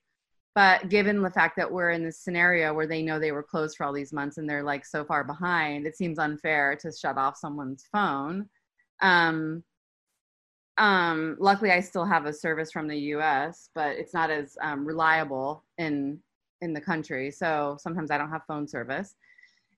[0.56, 3.76] But given the fact that we're in this scenario where they know they were closed
[3.76, 7.18] for all these months and they're like so far behind, it seems unfair to shut
[7.18, 8.48] off someone's phone.
[9.02, 9.64] Um,
[10.78, 14.86] um, luckily, I still have a service from the U.S., but it's not as um,
[14.86, 16.20] reliable in
[16.62, 17.32] in the country.
[17.32, 19.16] So sometimes I don't have phone service,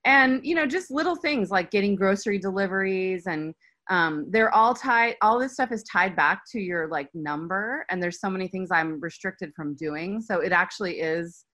[0.04, 3.54] and you know, just little things like getting grocery deliveries and
[3.90, 8.02] um, they're all tied all this stuff is tied back to your like number and
[8.02, 10.20] there's so many things i'm restricted from doing.
[10.20, 11.44] So it actually is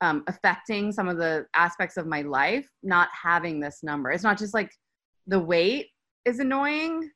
[0.00, 4.10] um, affecting some of the aspects of my life not having this number.
[4.10, 4.70] It's not just like
[5.26, 5.86] the weight
[6.24, 7.10] is annoying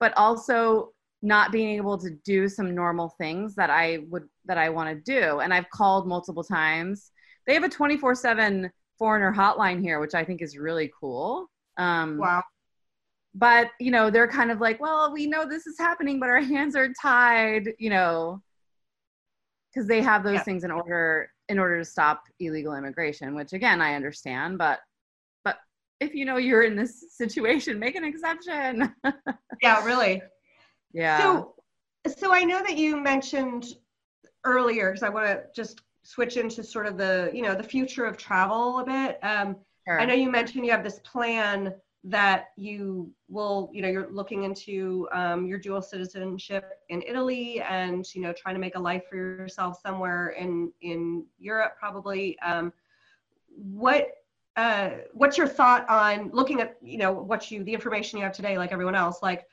[0.00, 0.90] but also
[1.22, 5.12] not being able to do some normal things that i would that i want to
[5.12, 5.40] do.
[5.40, 7.10] And i've called multiple times.
[7.46, 11.46] They have a 24 7 foreigner hotline here which i think is really cool.
[11.78, 12.42] Um, Wow.
[13.34, 16.40] But you know they're kind of like well we know this is happening but our
[16.40, 18.42] hands are tied you know
[19.72, 20.42] because they have those Yeah.
[20.42, 24.80] things in order in order to stop illegal immigration which again i understand but
[25.44, 25.58] but
[26.00, 28.94] if you know you're in this situation make an exception
[29.62, 30.20] Yeah, really.
[30.92, 31.54] yeah So,
[32.18, 33.76] so I know that you mentioned
[34.44, 38.04] earlier, because I want to just switch into sort of the, you know, the future
[38.04, 39.18] of travel a bit.
[39.22, 40.00] Um, sure.
[40.00, 41.72] I know you mentioned you have this plan
[42.04, 48.04] that you will, you know, you're looking into um, your dual citizenship in Italy and,
[48.14, 52.38] you know, trying to make a life for yourself somewhere in in Europe, probably.
[52.40, 52.72] Um,
[53.56, 54.08] what
[54.56, 58.34] uh, what's your thought on looking at, you know, what you the information you have
[58.34, 59.22] today, like everyone else?
[59.22, 59.46] Like,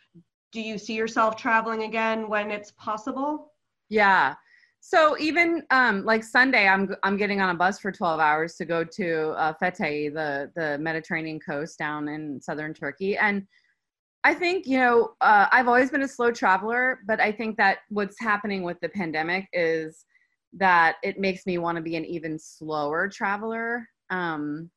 [0.51, 3.53] do you see yourself traveling again when it's possible?
[3.89, 4.35] Yeah.
[4.81, 8.65] So even um, like Sunday, I'm I'm getting on a bus for 12 hours to
[8.65, 13.45] go to uh, the the Mediterranean coast down in southern Turkey, and
[14.23, 17.79] I think you know uh, I've always been a slow traveler, but I think that
[17.89, 20.05] what's happening with the pandemic is
[20.53, 23.87] that it makes me want to be an even slower traveler.
[24.09, 24.71] Um,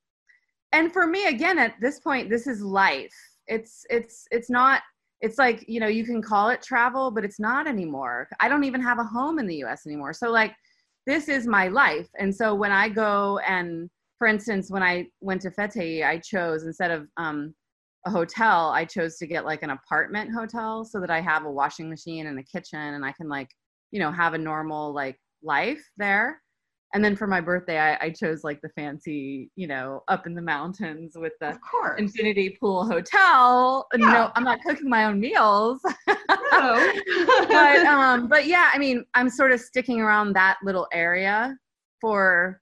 [0.72, 3.14] and for me, again, at this point, this is life.
[3.46, 4.82] It's it's it's not.
[5.22, 8.28] It's like you know you can call it travel, but it's not anymore.
[8.40, 9.86] I don't even have a home in the U.S.
[9.86, 10.12] anymore.
[10.12, 10.54] So like,
[11.06, 12.08] this is my life.
[12.18, 16.64] And so when I go and, for instance, when I went to Fethiye, I chose
[16.64, 17.54] instead of um,
[18.06, 21.50] a hotel, I chose to get like an apartment hotel so that I have a
[21.50, 23.48] washing machine and a kitchen and I can like,
[23.92, 26.41] you know, have a normal like life there.
[26.94, 30.34] And then for my birthday, I, I chose like the fancy, you know, up in
[30.34, 31.58] the mountains with the
[31.96, 33.86] infinity pool hotel.
[33.96, 34.12] Yeah.
[34.12, 35.80] No, I'm not cooking my own meals.
[36.52, 36.92] No.
[37.48, 41.56] but um, but yeah, I mean, I'm sort of sticking around that little area
[41.98, 42.60] for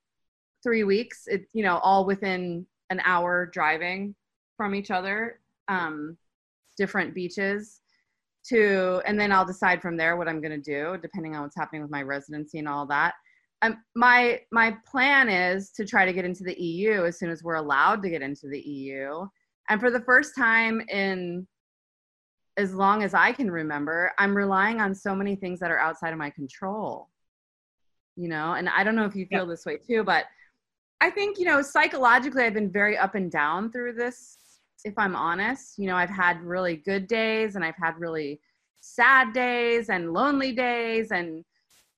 [0.62, 1.24] three weeks.
[1.26, 4.14] It, you know, all within an hour driving
[4.56, 6.16] from each other, um,
[6.76, 7.80] different beaches
[8.48, 11.56] to, and then I'll decide from there what I'm going to do, depending on what's
[11.56, 13.14] happening with my residency and all that.
[13.62, 17.42] Um, my my plan is to try to get into the EU as soon as
[17.42, 19.26] we're allowed to get into the EU.
[19.68, 21.46] And for the first time in
[22.56, 26.12] as long as I can remember, I'm relying on so many things that are outside
[26.12, 27.08] of my control.
[28.16, 30.24] You know, and I don't know if you feel this way too, but
[31.00, 34.36] I think, you know, psychologically I've been very up and down through this
[34.84, 35.78] if I'm honest.
[35.78, 38.40] You know, I've had really good days and I've had really
[38.80, 41.44] sad days and lonely days and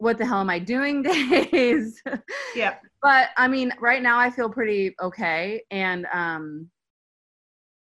[0.02, 1.02] what the hell am I doing
[1.52, 2.02] days.
[2.54, 2.74] yeah.
[3.02, 5.62] But I mean, right now I feel pretty okay.
[5.70, 6.68] And um,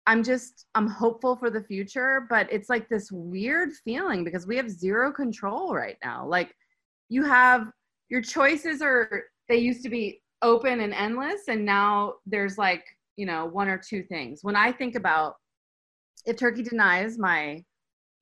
[0.07, 4.57] I'm just, I'm hopeful for the future, but it's like this weird feeling because we
[4.57, 6.25] have zero control right now.
[6.27, 6.53] Like
[7.09, 7.71] you have
[8.09, 11.47] your choices are, they used to be open and endless.
[11.47, 12.85] And now there's like
[13.17, 15.35] you know one or two things when i think about
[16.25, 17.63] if turkey denies my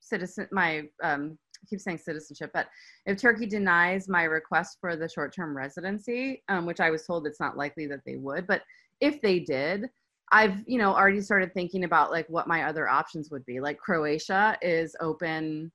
[0.00, 2.68] citizen my um I keep saying citizenship, but
[3.06, 7.26] if Turkey denies my request for the short term residency, um, which I was told
[7.26, 8.62] it's not likely that they would, but
[9.00, 9.88] if they did,
[10.32, 13.60] I've, you know, already started thinking about like what my other options would be.
[13.60, 15.72] Like Croatia is open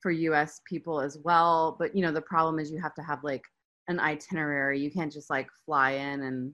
[0.00, 3.22] for US people as well, but you know, the problem is you have to have
[3.22, 3.44] like
[3.88, 4.80] an itinerary.
[4.80, 6.52] You can't just like fly in and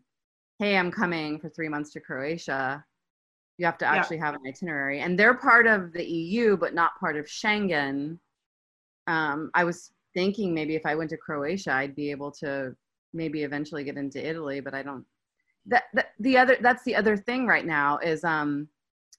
[0.59, 2.85] hey, I'm coming for three months to Croatia,
[3.59, 4.26] you have to actually yeah.
[4.26, 5.00] have an itinerary.
[5.00, 8.18] And they're part of the EU, but not part of Schengen.
[9.09, 12.75] Um, I was thinking maybe if I went to Croatia, I'd be able to
[13.12, 15.05] maybe eventually get into Italy, but I don't.
[15.66, 18.68] That, that the other that's the other thing right now is um,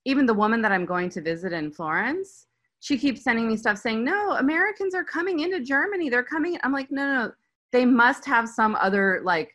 [0.05, 2.45] even the woman that I'm going to visit in Florence.
[2.81, 6.09] She keeps sending me stuff saying, "No, Americans are coming into Germany.
[6.09, 7.31] They're coming." I'm like, "No, no, no.
[7.71, 9.51] They must have some other like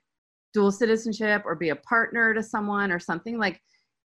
[0.52, 3.60] dual citizenship or be a partner to someone or something like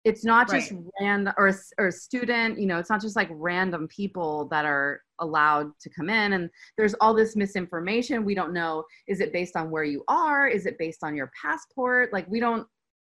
[0.04, 0.80] it's not just right.
[1.00, 4.64] random or a, or a student you know it's not just like random people that
[4.64, 9.32] are allowed to come in and there's all this misinformation we don't know is it
[9.32, 12.66] based on where you are is it based on your passport like we don't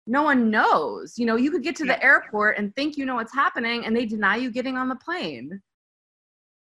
[0.07, 1.97] no one knows you know you could get to yeah.
[1.97, 4.97] the airport and think you know what's happening and they deny you getting on the
[4.97, 5.61] plane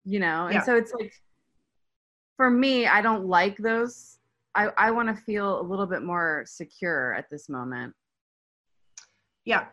[0.05, 0.63] you know and yeah.
[0.63, 1.13] so it's like
[2.37, 4.17] for me i don't like those
[4.57, 7.93] I, I want to feel a little bit more secure at this moment.
[9.45, 9.67] Yeah.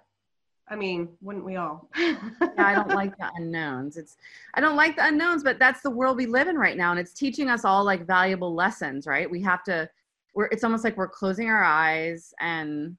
[0.73, 1.88] I mean, wouldn't we all?
[1.97, 2.17] yeah,
[2.57, 3.95] I don't like the unknowns.
[3.95, 4.17] It's
[4.55, 6.99] I don't like the unknowns, but that's the world we live in right now and
[6.99, 9.29] it's teaching us all like valuable lessons, right?
[9.29, 9.88] We have to
[10.33, 12.97] we're it's almost like we're closing our eyes and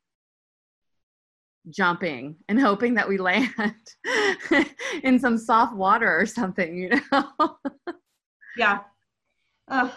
[1.69, 3.51] jumping and hoping that we land
[5.03, 7.59] in some soft water or something, you know.
[8.57, 8.81] yeah.
[9.67, 9.91] Uh,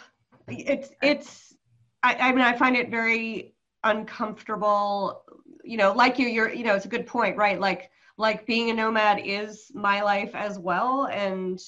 [0.48, 1.54] it's it's
[2.02, 5.24] I, I mean, I find it very uncomfortable.
[5.68, 7.60] You know, like you, you're, you know, it's a good point, right?
[7.60, 11.60] Like, like being a nomad is my life as well, and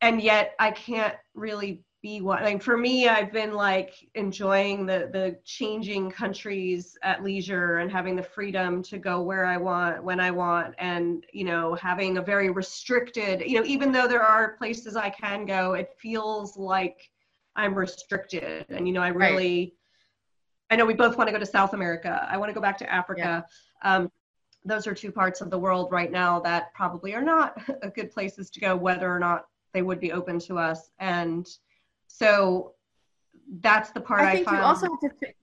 [0.00, 2.42] and yet I can't really be one.
[2.42, 8.16] Like for me, I've been like enjoying the the changing countries at leisure and having
[8.16, 12.22] the freedom to go where I want when I want, and you know, having a
[12.22, 13.42] very restricted.
[13.44, 17.10] You know, even though there are places I can go, it feels like
[17.56, 18.66] I'm restricted.
[18.68, 19.74] And, you know, I really.
[20.70, 22.26] I know we both want to go to South America.
[22.30, 23.44] I want to go back to Africa.
[23.84, 23.96] Yeah.
[23.96, 24.10] Um,
[24.64, 27.58] those are two parts of the world right now that probably are not
[27.94, 30.90] good places to go, whether or not they would be open to us.
[30.98, 31.46] And
[32.06, 32.74] so
[33.60, 34.58] that's the part I, I think find.
[34.58, 35.34] You also have to th-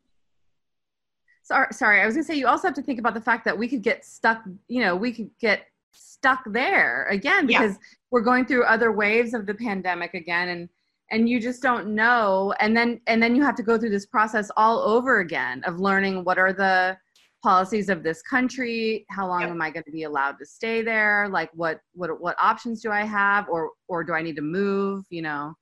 [1.43, 3.57] sorry, sorry, I was gonna say you also have to think about the fact that
[3.57, 7.87] we could get stuck, you know, we could get stuck there again because yeah.
[8.11, 10.69] we're going through other waves of the pandemic again and
[11.11, 14.05] and you just don't know and then and then you have to go through this
[14.05, 16.97] process all over again of learning what are the
[17.43, 19.51] policies of this country how long yep.
[19.51, 22.91] am i going to be allowed to stay there like what what what options do
[22.91, 25.53] i have or or do i need to move you know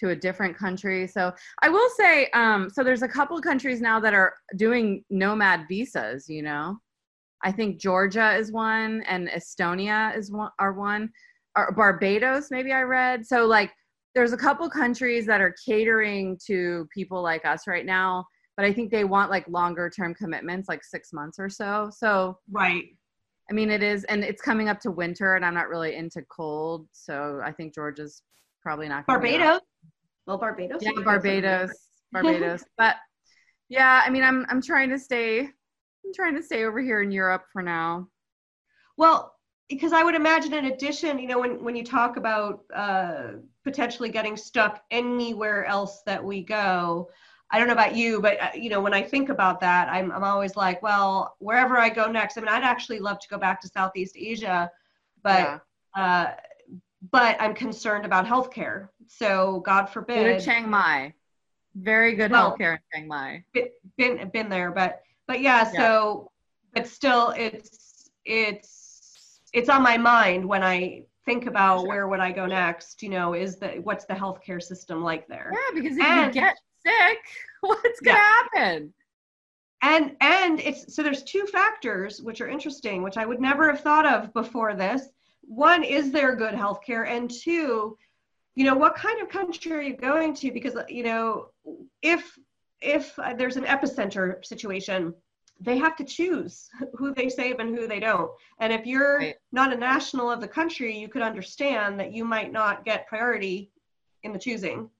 [0.00, 1.06] to a different country.
[1.06, 5.04] So I will say, um, so there's a couple of countries now that are doing
[5.10, 6.28] nomad visas.
[6.28, 6.78] You know,
[7.44, 11.10] I think Georgia is one, and Estonia is one, are one,
[11.56, 13.26] or Barbados maybe I read.
[13.26, 13.70] So like,
[14.14, 18.24] there's a couple countries that are catering to people like us right now,
[18.56, 21.90] but I think they want like longer term commitments, like six months or so.
[21.96, 22.84] So right.
[23.48, 26.22] I mean, it is, and it's coming up to winter, and I'm not really into
[26.30, 28.22] cold, so I think Georgia's
[28.62, 29.06] probably not.
[29.06, 29.60] Barbados.
[30.26, 30.80] Well, Barbados.
[30.82, 31.70] Yeah, Barbados,
[32.12, 32.64] Barbados.
[32.78, 32.96] but
[33.68, 35.40] yeah, I mean, I'm I'm trying to stay.
[35.40, 38.06] I'm trying to stay over here in Europe for now.
[38.96, 39.34] Well,
[39.70, 44.08] because I would imagine, in addition, you know, when when you talk about uh, potentially
[44.10, 47.08] getting stuck anywhere else that we go,
[47.50, 50.10] I don't know about you, but uh, you know, when I think about that, I'm
[50.10, 52.36] I'm always like, well, wherever I go next.
[52.36, 54.70] I mean, I'd actually love to go back to Southeast Asia,
[55.22, 55.62] but
[55.96, 56.02] yeah.
[56.02, 56.32] uh,
[57.12, 58.88] but I'm concerned about healthcare.
[59.06, 60.24] So God forbid.
[60.24, 61.14] Go to Chiang Mai.
[61.76, 63.44] Very good well, healthcare in Chiang Mai.
[63.96, 65.62] Been been there, but but yeah.
[65.70, 66.32] So,
[66.74, 66.82] yeah.
[66.82, 68.79] but still, it's it's
[69.52, 71.88] it's on my mind when I think about sure.
[71.88, 73.02] where would I go next.
[73.02, 75.52] You know, is the what's the healthcare system like there?
[75.52, 77.18] Yeah, because if and, you get sick,
[77.60, 78.32] what's gonna yeah.
[78.54, 78.94] happen?
[79.82, 83.80] And and it's so there's two factors which are interesting, which I would never have
[83.80, 85.08] thought of before this.
[85.42, 87.08] One, is there good healthcare?
[87.08, 87.96] And two,
[88.54, 90.52] you know, what kind of country are you going to?
[90.52, 91.46] Because you know,
[92.02, 92.38] if
[92.82, 95.14] if uh, there's an epicenter situation,
[95.60, 98.30] they have to choose who they save and who they don't.
[98.60, 99.36] And if you're right.
[99.52, 103.70] not a national of the country, you could understand that you might not get priority
[104.22, 104.90] in the choosing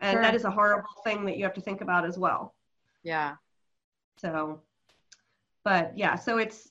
[0.00, 0.22] and sure.
[0.22, 2.54] that is a horrible thing that you have to think about as well
[3.02, 3.34] yeah
[4.18, 4.60] so
[5.64, 6.70] but yeah so it's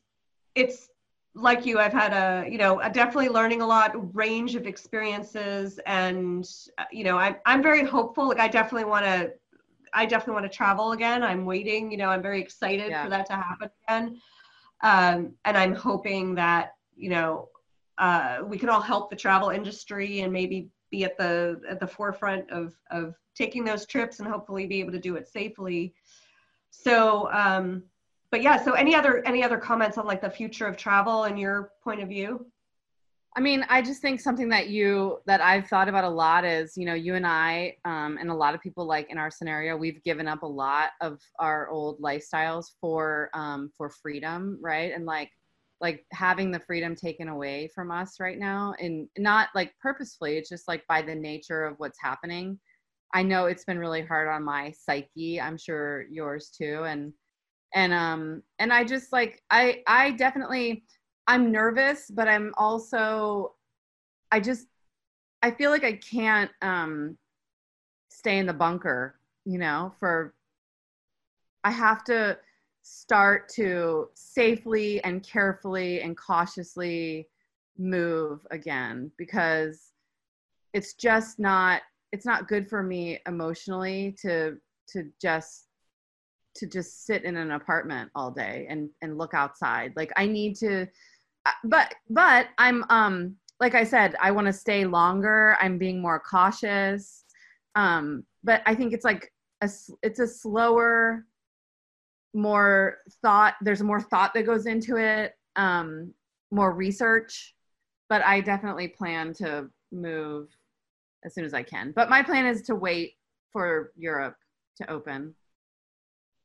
[0.55, 0.89] it's
[1.35, 5.79] like you i've had a you know a definitely learning a lot range of experiences
[5.85, 9.31] and uh, you know i'm, I'm very hopeful like i definitely want to
[9.93, 11.23] i definitely want to travel again.
[11.23, 13.03] I'm waiting you know i'm very excited yeah.
[13.03, 14.21] for that to happen again.
[14.81, 17.49] Um, and i'm hoping that you know
[17.97, 21.87] uh, we can all help the travel industry and maybe be at the at the
[21.87, 25.93] forefront of of taking those trips and hopefully be able to do it safely.
[26.71, 27.83] So um
[28.31, 31.39] but yeah so any other any other comments on like the future of travel and
[31.39, 32.45] your point of view
[33.37, 36.75] I mean, I just think something that you that I've thought about a lot is,
[36.75, 39.77] you know, you and I, um, and a lot of people like in our scenario,
[39.77, 44.91] we've given up a lot of our old lifestyles for um, for freedom, right?
[44.93, 45.29] And like
[45.81, 50.49] like having the freedom taken away from us right now and not like purposefully it's
[50.49, 52.59] just like by the nature of what's happening
[53.13, 57.13] i know it's been really hard on my psyche i'm sure yours too and
[57.73, 60.83] and um and i just like i i definitely
[61.29, 63.53] i'm nervous but i'm also
[64.31, 64.65] i just
[65.43, 67.15] i feel like i can't um
[68.09, 70.33] stay in the bunker you know for
[71.63, 72.35] i have to
[72.81, 77.27] start to safely and carefully and cautiously
[77.77, 79.91] move again because
[80.73, 84.57] it's just not it's not good for me emotionally to
[84.87, 85.67] to just
[86.55, 89.93] to just sit in an apartment all day and and look outside.
[89.95, 90.87] Like i need to
[91.63, 95.57] but but i'm um like i said i want to stay longer.
[95.59, 97.25] I'm being more cautious.
[97.75, 99.31] Um but i think it's like
[99.61, 99.69] a
[100.01, 101.25] it's a slower
[102.33, 106.13] more thought there's more thought that goes into it um
[106.51, 107.55] more research.
[108.09, 110.49] But i definitely plan to move
[111.25, 111.91] as soon as i can.
[111.95, 113.13] But my plan is to wait
[113.51, 114.37] for europe
[114.77, 115.35] to open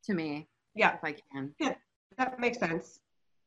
[0.06, 0.94] to me yeah.
[0.94, 1.54] if i can.
[1.58, 1.74] Yeah
[2.16, 3.00] that makes sense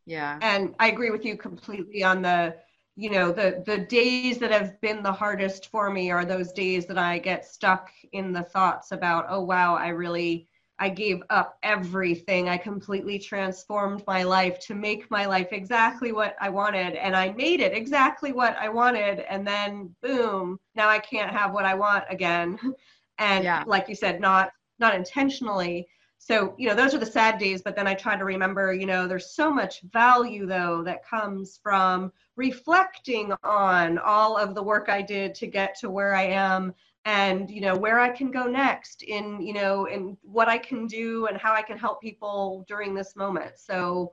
[0.07, 2.55] yeah and i agree with you completely on the
[2.95, 6.87] you know the the days that have been the hardest for me are those days
[6.87, 10.47] that i get stuck in the thoughts about oh wow i really
[10.79, 12.49] I gave up everything.
[12.49, 16.95] I completely transformed my life to make my life exactly what I wanted.
[16.95, 19.21] And I made it exactly what I wanted.
[19.21, 22.59] And then boom, now I can't have what I want again.
[23.19, 23.63] And yeah.
[23.65, 25.87] like you said, not not intentionally.
[26.19, 28.85] So, you know, those are the sad days, but then I try to remember, you
[28.85, 34.89] know, there's so much value though that comes from reflecting on all of the work
[34.89, 36.73] I did to get to where I am
[37.07, 40.85] and you know where i can go next in you know in what i can
[40.87, 43.53] do and how i can help people during this moment.
[43.55, 44.11] So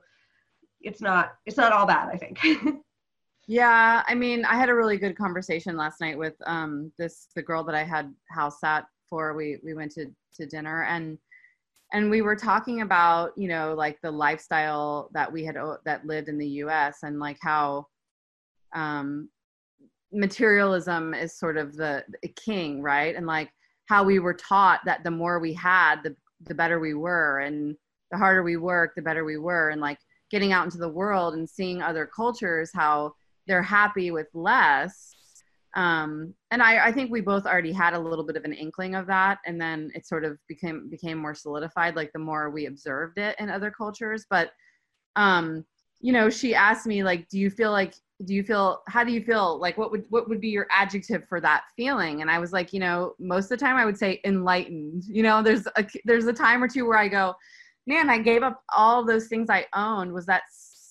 [0.79, 2.39] it's not it's not all bad i think.
[3.47, 7.43] Yeah i mean i had a really good conversation last night with um this the
[7.43, 9.33] girl that i had house sat for.
[9.33, 11.17] We we went to to dinner and
[11.93, 16.29] and we were talking about you know like the lifestyle that we had that lived
[16.29, 17.85] in the us and like how
[18.73, 19.29] um
[20.15, 23.15] materialism is sort of the, the king, right?
[23.15, 23.51] And like
[23.87, 26.15] how we were taught that the more we had the
[26.47, 27.77] the better we were and
[28.11, 29.97] the harder we work the better we were and like
[30.29, 33.13] getting out into the world and seeing other cultures how
[33.47, 35.14] they're happy with less
[35.75, 38.95] um, and I, I think we both already had a little bit of an inkling
[38.95, 39.39] of that.
[39.45, 43.35] And then it sort of became became more solidified like the more we observed it
[43.39, 44.25] in other cultures.
[44.29, 44.51] But
[45.17, 45.65] um,
[45.99, 47.93] you know she asked me like do you feel like
[48.25, 49.59] do you feel how do you feel?
[49.59, 52.21] Like what would what would be your adjective for that feeling?
[52.21, 55.03] And i was like you know most of the time i would say enlightened.
[55.05, 57.33] You know there's a there's a time or two where i go
[57.87, 60.13] man i gave up all those things i owned.
[60.13, 60.43] Was that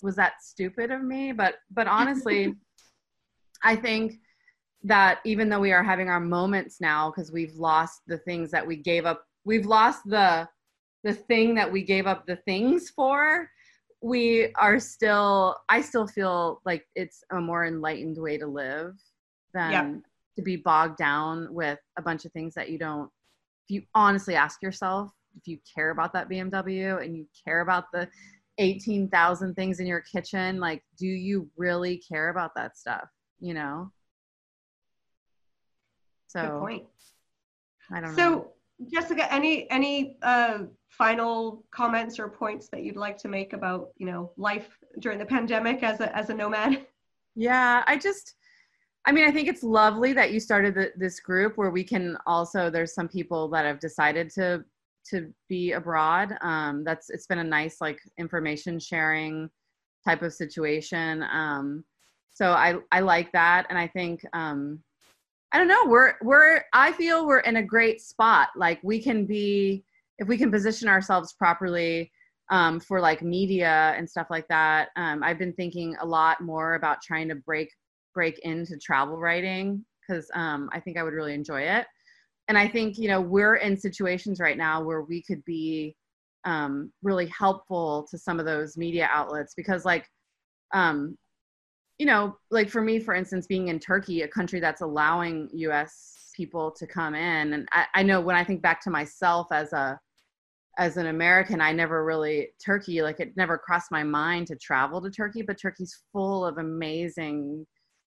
[0.02, 1.32] was that stupid of me?
[1.32, 2.54] But but honestly
[3.62, 4.18] i think
[4.84, 8.66] that even though we are having our moments now because we've lost the things that
[8.66, 10.46] we gave up we've lost the
[11.02, 13.48] the thing that we gave up the things for
[14.02, 18.94] we are still i still feel like it's a more enlightened way to live
[19.54, 20.02] than yep.
[20.36, 23.10] to be bogged down with a bunch of things that you don't
[23.66, 27.84] if you honestly ask yourself if you care about that bmw and you care about
[27.92, 28.06] the
[28.58, 33.08] 18,000 things in your kitchen like do you really care about that stuff
[33.40, 33.90] you know
[36.34, 36.84] so Good point.
[37.90, 38.38] I don't so, know.
[38.38, 38.50] so
[38.92, 40.58] jessica any any uh
[40.88, 45.24] final comments or points that you'd like to make about you know life during the
[45.24, 46.86] pandemic as a as a nomad?
[47.36, 48.34] Yeah i just
[49.06, 52.16] i mean i think it's lovely that you started the, this group where we can
[52.28, 54.64] also there's some people that have decided to
[55.10, 56.36] to be abroad.
[56.40, 59.50] Um that's it's been a nice like information sharing
[60.04, 61.24] type of situation.
[61.24, 61.84] Um
[62.32, 63.66] so i i like that.
[63.68, 64.80] And i think um
[65.54, 65.86] i don't know.
[65.86, 68.48] We're we're i feel we're in a great spot.
[68.56, 69.84] Like we can be
[70.18, 72.10] if we can position ourselves properly
[72.50, 76.74] um, for like media and stuff like that um, i've been thinking a lot more
[76.74, 77.70] about trying to break
[78.12, 81.86] break into travel writing because um, i think i would really enjoy it.
[82.48, 85.96] And i think you know we're in situations right now where we could be
[86.44, 90.06] um, really helpful to some of those media outlets because like
[90.74, 91.16] um,
[91.98, 96.30] you know like for me for instance being in turkey a country that's allowing us
[96.34, 99.72] people to come in and I, I know when i think back to myself as
[99.72, 99.98] a
[100.78, 105.00] as an American, I never really Turkey like it never crossed my mind to travel
[105.02, 107.66] to Turkey, but Turkey's full of amazing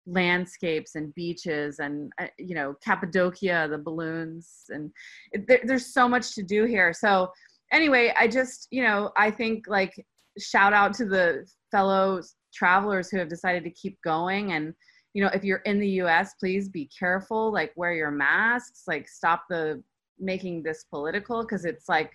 [0.05, 4.91] landscapes and beaches and uh, you know Cappadocia, the balloons, and
[5.31, 6.93] it, there, there's so much to do here.
[6.93, 7.31] So
[7.71, 9.93] anyway, I just you know I think like
[10.39, 12.21] shout out to the fellow
[12.53, 14.73] travelers who have decided to keep going and
[15.13, 19.07] you know if you're in the US please be careful like wear your masks like
[19.09, 19.81] stop the
[20.19, 22.11] making this political because it's like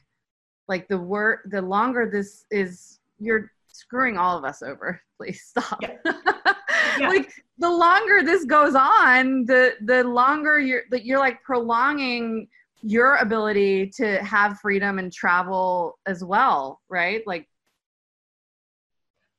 [0.68, 5.80] like the word the longer this is you're screwing all of us over please stop
[5.82, 5.96] yeah.
[6.98, 7.08] Yeah.
[7.08, 12.48] like the longer this goes on the the longer you're that you're like prolonging
[12.82, 17.48] your ability to have freedom and travel as well right like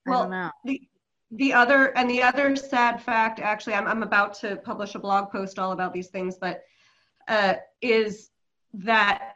[0.09, 0.81] well the
[1.31, 5.31] the other and the other sad fact actually I'm, I'm about to publish a blog
[5.31, 6.63] post all about these things but
[7.27, 8.31] uh, is
[8.73, 9.35] that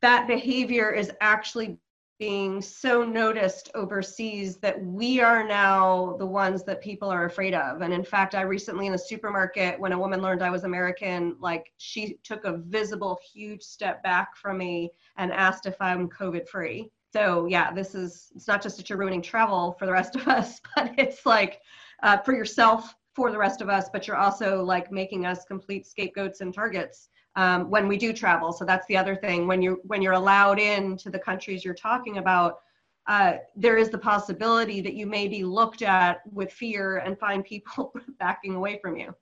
[0.00, 1.78] that behavior is actually
[2.18, 7.82] being so noticed overseas that we are now the ones that people are afraid of.
[7.82, 11.36] And in fact, I recently in a supermarket, when a woman learned I was American,
[11.40, 16.48] like she took a visible, huge step back from me and asked if I'm COVID
[16.48, 16.90] free.
[17.16, 20.28] So yeah, this is, it's not just that you're ruining travel for the rest of
[20.38, 21.62] us, but it's like
[22.02, 25.86] uh, for yourself, for the rest of us, but you're also like making us complete
[25.86, 28.52] scapegoats and targets um, when we do travel.
[28.52, 29.46] So that's the other thing.
[29.46, 32.58] When you're when you're allowed in to the countries you're talking about,
[33.06, 37.42] uh, there is the possibility that you may be looked at with fear and find
[37.42, 39.14] people backing away from you.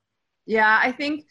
[0.46, 1.26] Yeah, I think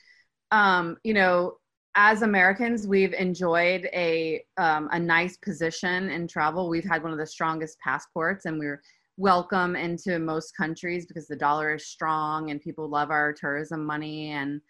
[0.52, 1.58] um, you know
[1.96, 6.70] as Americans, we've enjoyed a um, a nice position in travel.
[6.70, 8.82] We've had one of the strongest passports, and we're
[9.18, 14.32] welcome into most countries because the dollar is strong and people love our tourism money.
[14.32, 14.62] And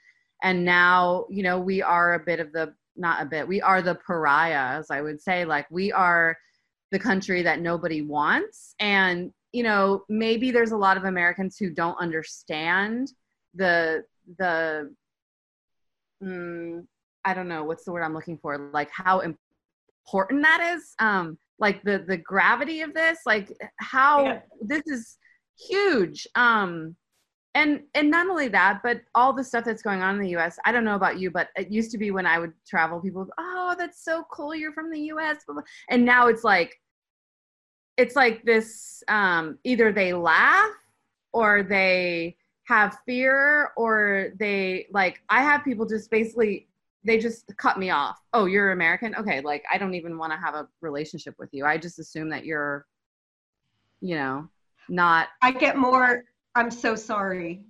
[0.44, 3.82] and now you know we are a bit of the not a bit we are
[3.82, 5.46] the pariahs i would say.
[5.46, 6.38] Like we are
[6.92, 8.76] the country that nobody wants.
[8.80, 13.14] And you know maybe there's a lot of americans who don't understand
[13.54, 14.04] the
[14.40, 14.92] the
[16.22, 16.84] mm,
[17.26, 21.38] i don't know what's the word i'm looking for like how important that is um
[21.60, 24.40] like the the gravity of this like how yeah.
[24.62, 25.18] this is
[25.58, 26.96] huge um
[27.56, 30.58] and and not only that but all the stuff that's going on in the us
[30.66, 33.28] i don't know about you but it used to be when i would travel people
[33.38, 35.38] oh that's so cool you're from the us
[35.90, 36.76] and now it's like
[37.98, 40.72] it's like this um, either they laugh
[41.32, 42.36] or they
[42.68, 46.68] have fear or they like i have people just basically
[47.04, 48.20] they just cut me off.
[48.34, 49.16] Oh, you're American?
[49.16, 51.66] Okay, like I don't even want to have a relationship with you.
[51.66, 52.86] I just assume that you're,
[54.02, 54.48] you know,
[54.90, 55.28] not.
[55.42, 56.24] I get more.
[56.56, 57.64] I'm so sorry.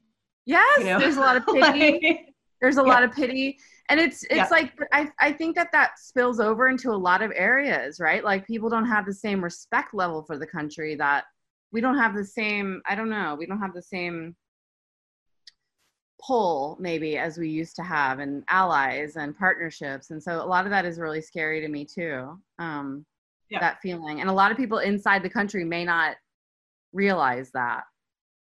[0.46, 1.00] Yes, you know?
[1.00, 2.36] there's a lot of pity.
[2.62, 2.88] there's a yeah.
[2.88, 3.58] lot of pity,
[3.90, 4.48] and it's it's yeah.
[4.52, 8.24] like I I think that that spills over into a lot of areas, right?
[8.24, 11.26] Like people don't have the same respect level for the country that
[11.72, 12.82] we don't have the same.
[12.88, 13.36] I don't know.
[13.38, 14.36] We don't have the same
[16.26, 20.66] pull maybe as we used to have and allies and partnerships and so a lot
[20.66, 23.06] of that is really scary to me too um,
[23.50, 23.60] yeah.
[23.60, 26.16] that feeling and a lot of people inside the country may not
[26.94, 27.84] realize that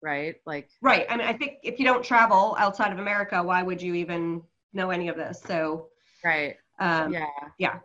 [0.02, 3.62] right like right i mean i think if you don't travel outside of america why
[3.62, 5.88] would you even know any of this so
[6.24, 7.26] right um, yeah
[7.58, 7.78] yeah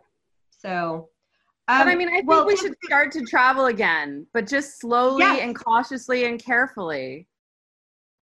[0.50, 1.08] so
[1.70, 4.80] um, but I mean, I think well, we should start to travel again, but just
[4.80, 5.40] slowly yes.
[5.42, 7.28] and cautiously and carefully.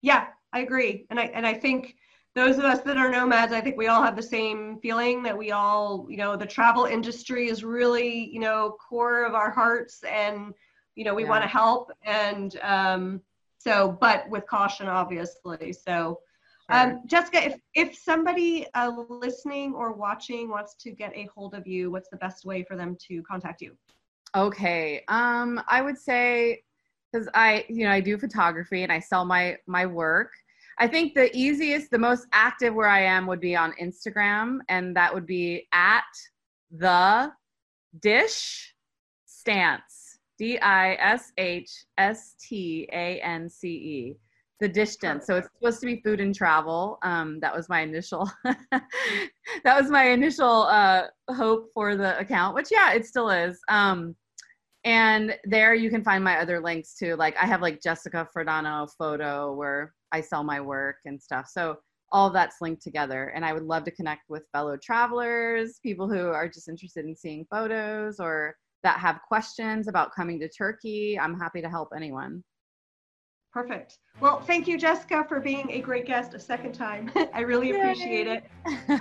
[0.01, 0.25] Yeah,
[0.55, 1.05] I agree.
[1.09, 1.97] And I and I think
[2.33, 5.37] those of us that are nomads, I think we all have the same feeling that
[5.37, 10.01] we all, you know, the travel industry is really, you know, core of our hearts
[10.09, 10.53] and,
[10.95, 11.29] you know, we yeah.
[11.29, 11.91] want to help.
[12.03, 13.21] And um,
[13.57, 15.73] so, but with caution, obviously.
[15.73, 16.19] So,
[16.69, 21.67] um, Jessica, if, if somebody uh, listening or watching wants to get a hold of
[21.67, 23.75] you, what's the best way for them to contact you?
[24.35, 25.03] Okay.
[25.09, 26.63] Um, I would say,
[27.11, 30.31] because I, you know, I do photography and I sell my my work.
[30.77, 34.95] I think the easiest, the most active where I am would be on Instagram, and
[34.95, 36.03] that would be at
[36.71, 37.31] the
[38.01, 38.75] dish
[39.25, 40.19] stance.
[40.37, 44.17] D I S H S T A N C E.
[44.59, 45.25] The distance.
[45.25, 46.97] So it's supposed to be food and travel.
[47.03, 48.29] Um, that was my initial.
[48.43, 48.83] that
[49.65, 53.59] was my initial uh, hope for the account, which yeah, it still is.
[53.69, 54.15] Um,
[54.85, 57.15] and there you can find my other links too.
[57.15, 61.47] Like I have like Jessica Fradono photo where I sell my work and stuff.
[61.49, 61.77] So
[62.11, 63.33] all that's linked together.
[63.35, 67.15] And I would love to connect with fellow travelers, people who are just interested in
[67.15, 71.19] seeing photos or that have questions about coming to Turkey.
[71.19, 72.43] I'm happy to help anyone.
[73.51, 73.97] Perfect.
[74.21, 77.11] Well, thank you, Jessica, for being a great guest a second time.
[77.33, 77.79] I really Yay.
[77.79, 78.43] appreciate it.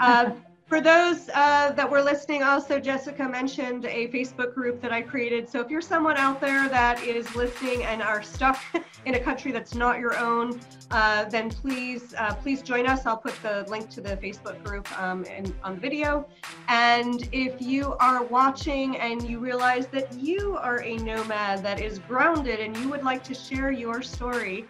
[0.00, 0.30] Uh,
[0.74, 5.48] for those uh, that were listening, also Jessica mentioned a Facebook group that I created.
[5.48, 8.58] So if you're someone out there that is listening and are stuck
[9.04, 10.60] in a country that's not your own,
[10.90, 13.06] uh, then please uh, please join us.
[13.06, 16.26] I'll put the link to the Facebook group um, in, on the video.
[16.66, 22.00] And if you are watching and you realize that you are a nomad that is
[22.00, 24.66] grounded and you would like to share your story,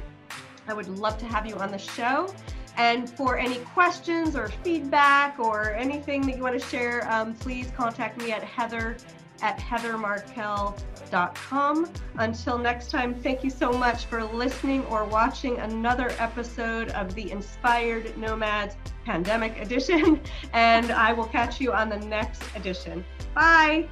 [0.69, 2.33] I would love to have you on the show.
[2.77, 7.71] And for any questions or feedback or anything that you want to share, um, please
[7.77, 8.97] contact me at heather
[9.43, 9.61] at
[12.19, 17.31] Until next time, thank you so much for listening or watching another episode of the
[17.31, 20.21] Inspired Nomads Pandemic Edition.
[20.53, 23.05] And I will catch you on the next edition.
[23.35, 23.89] Bye.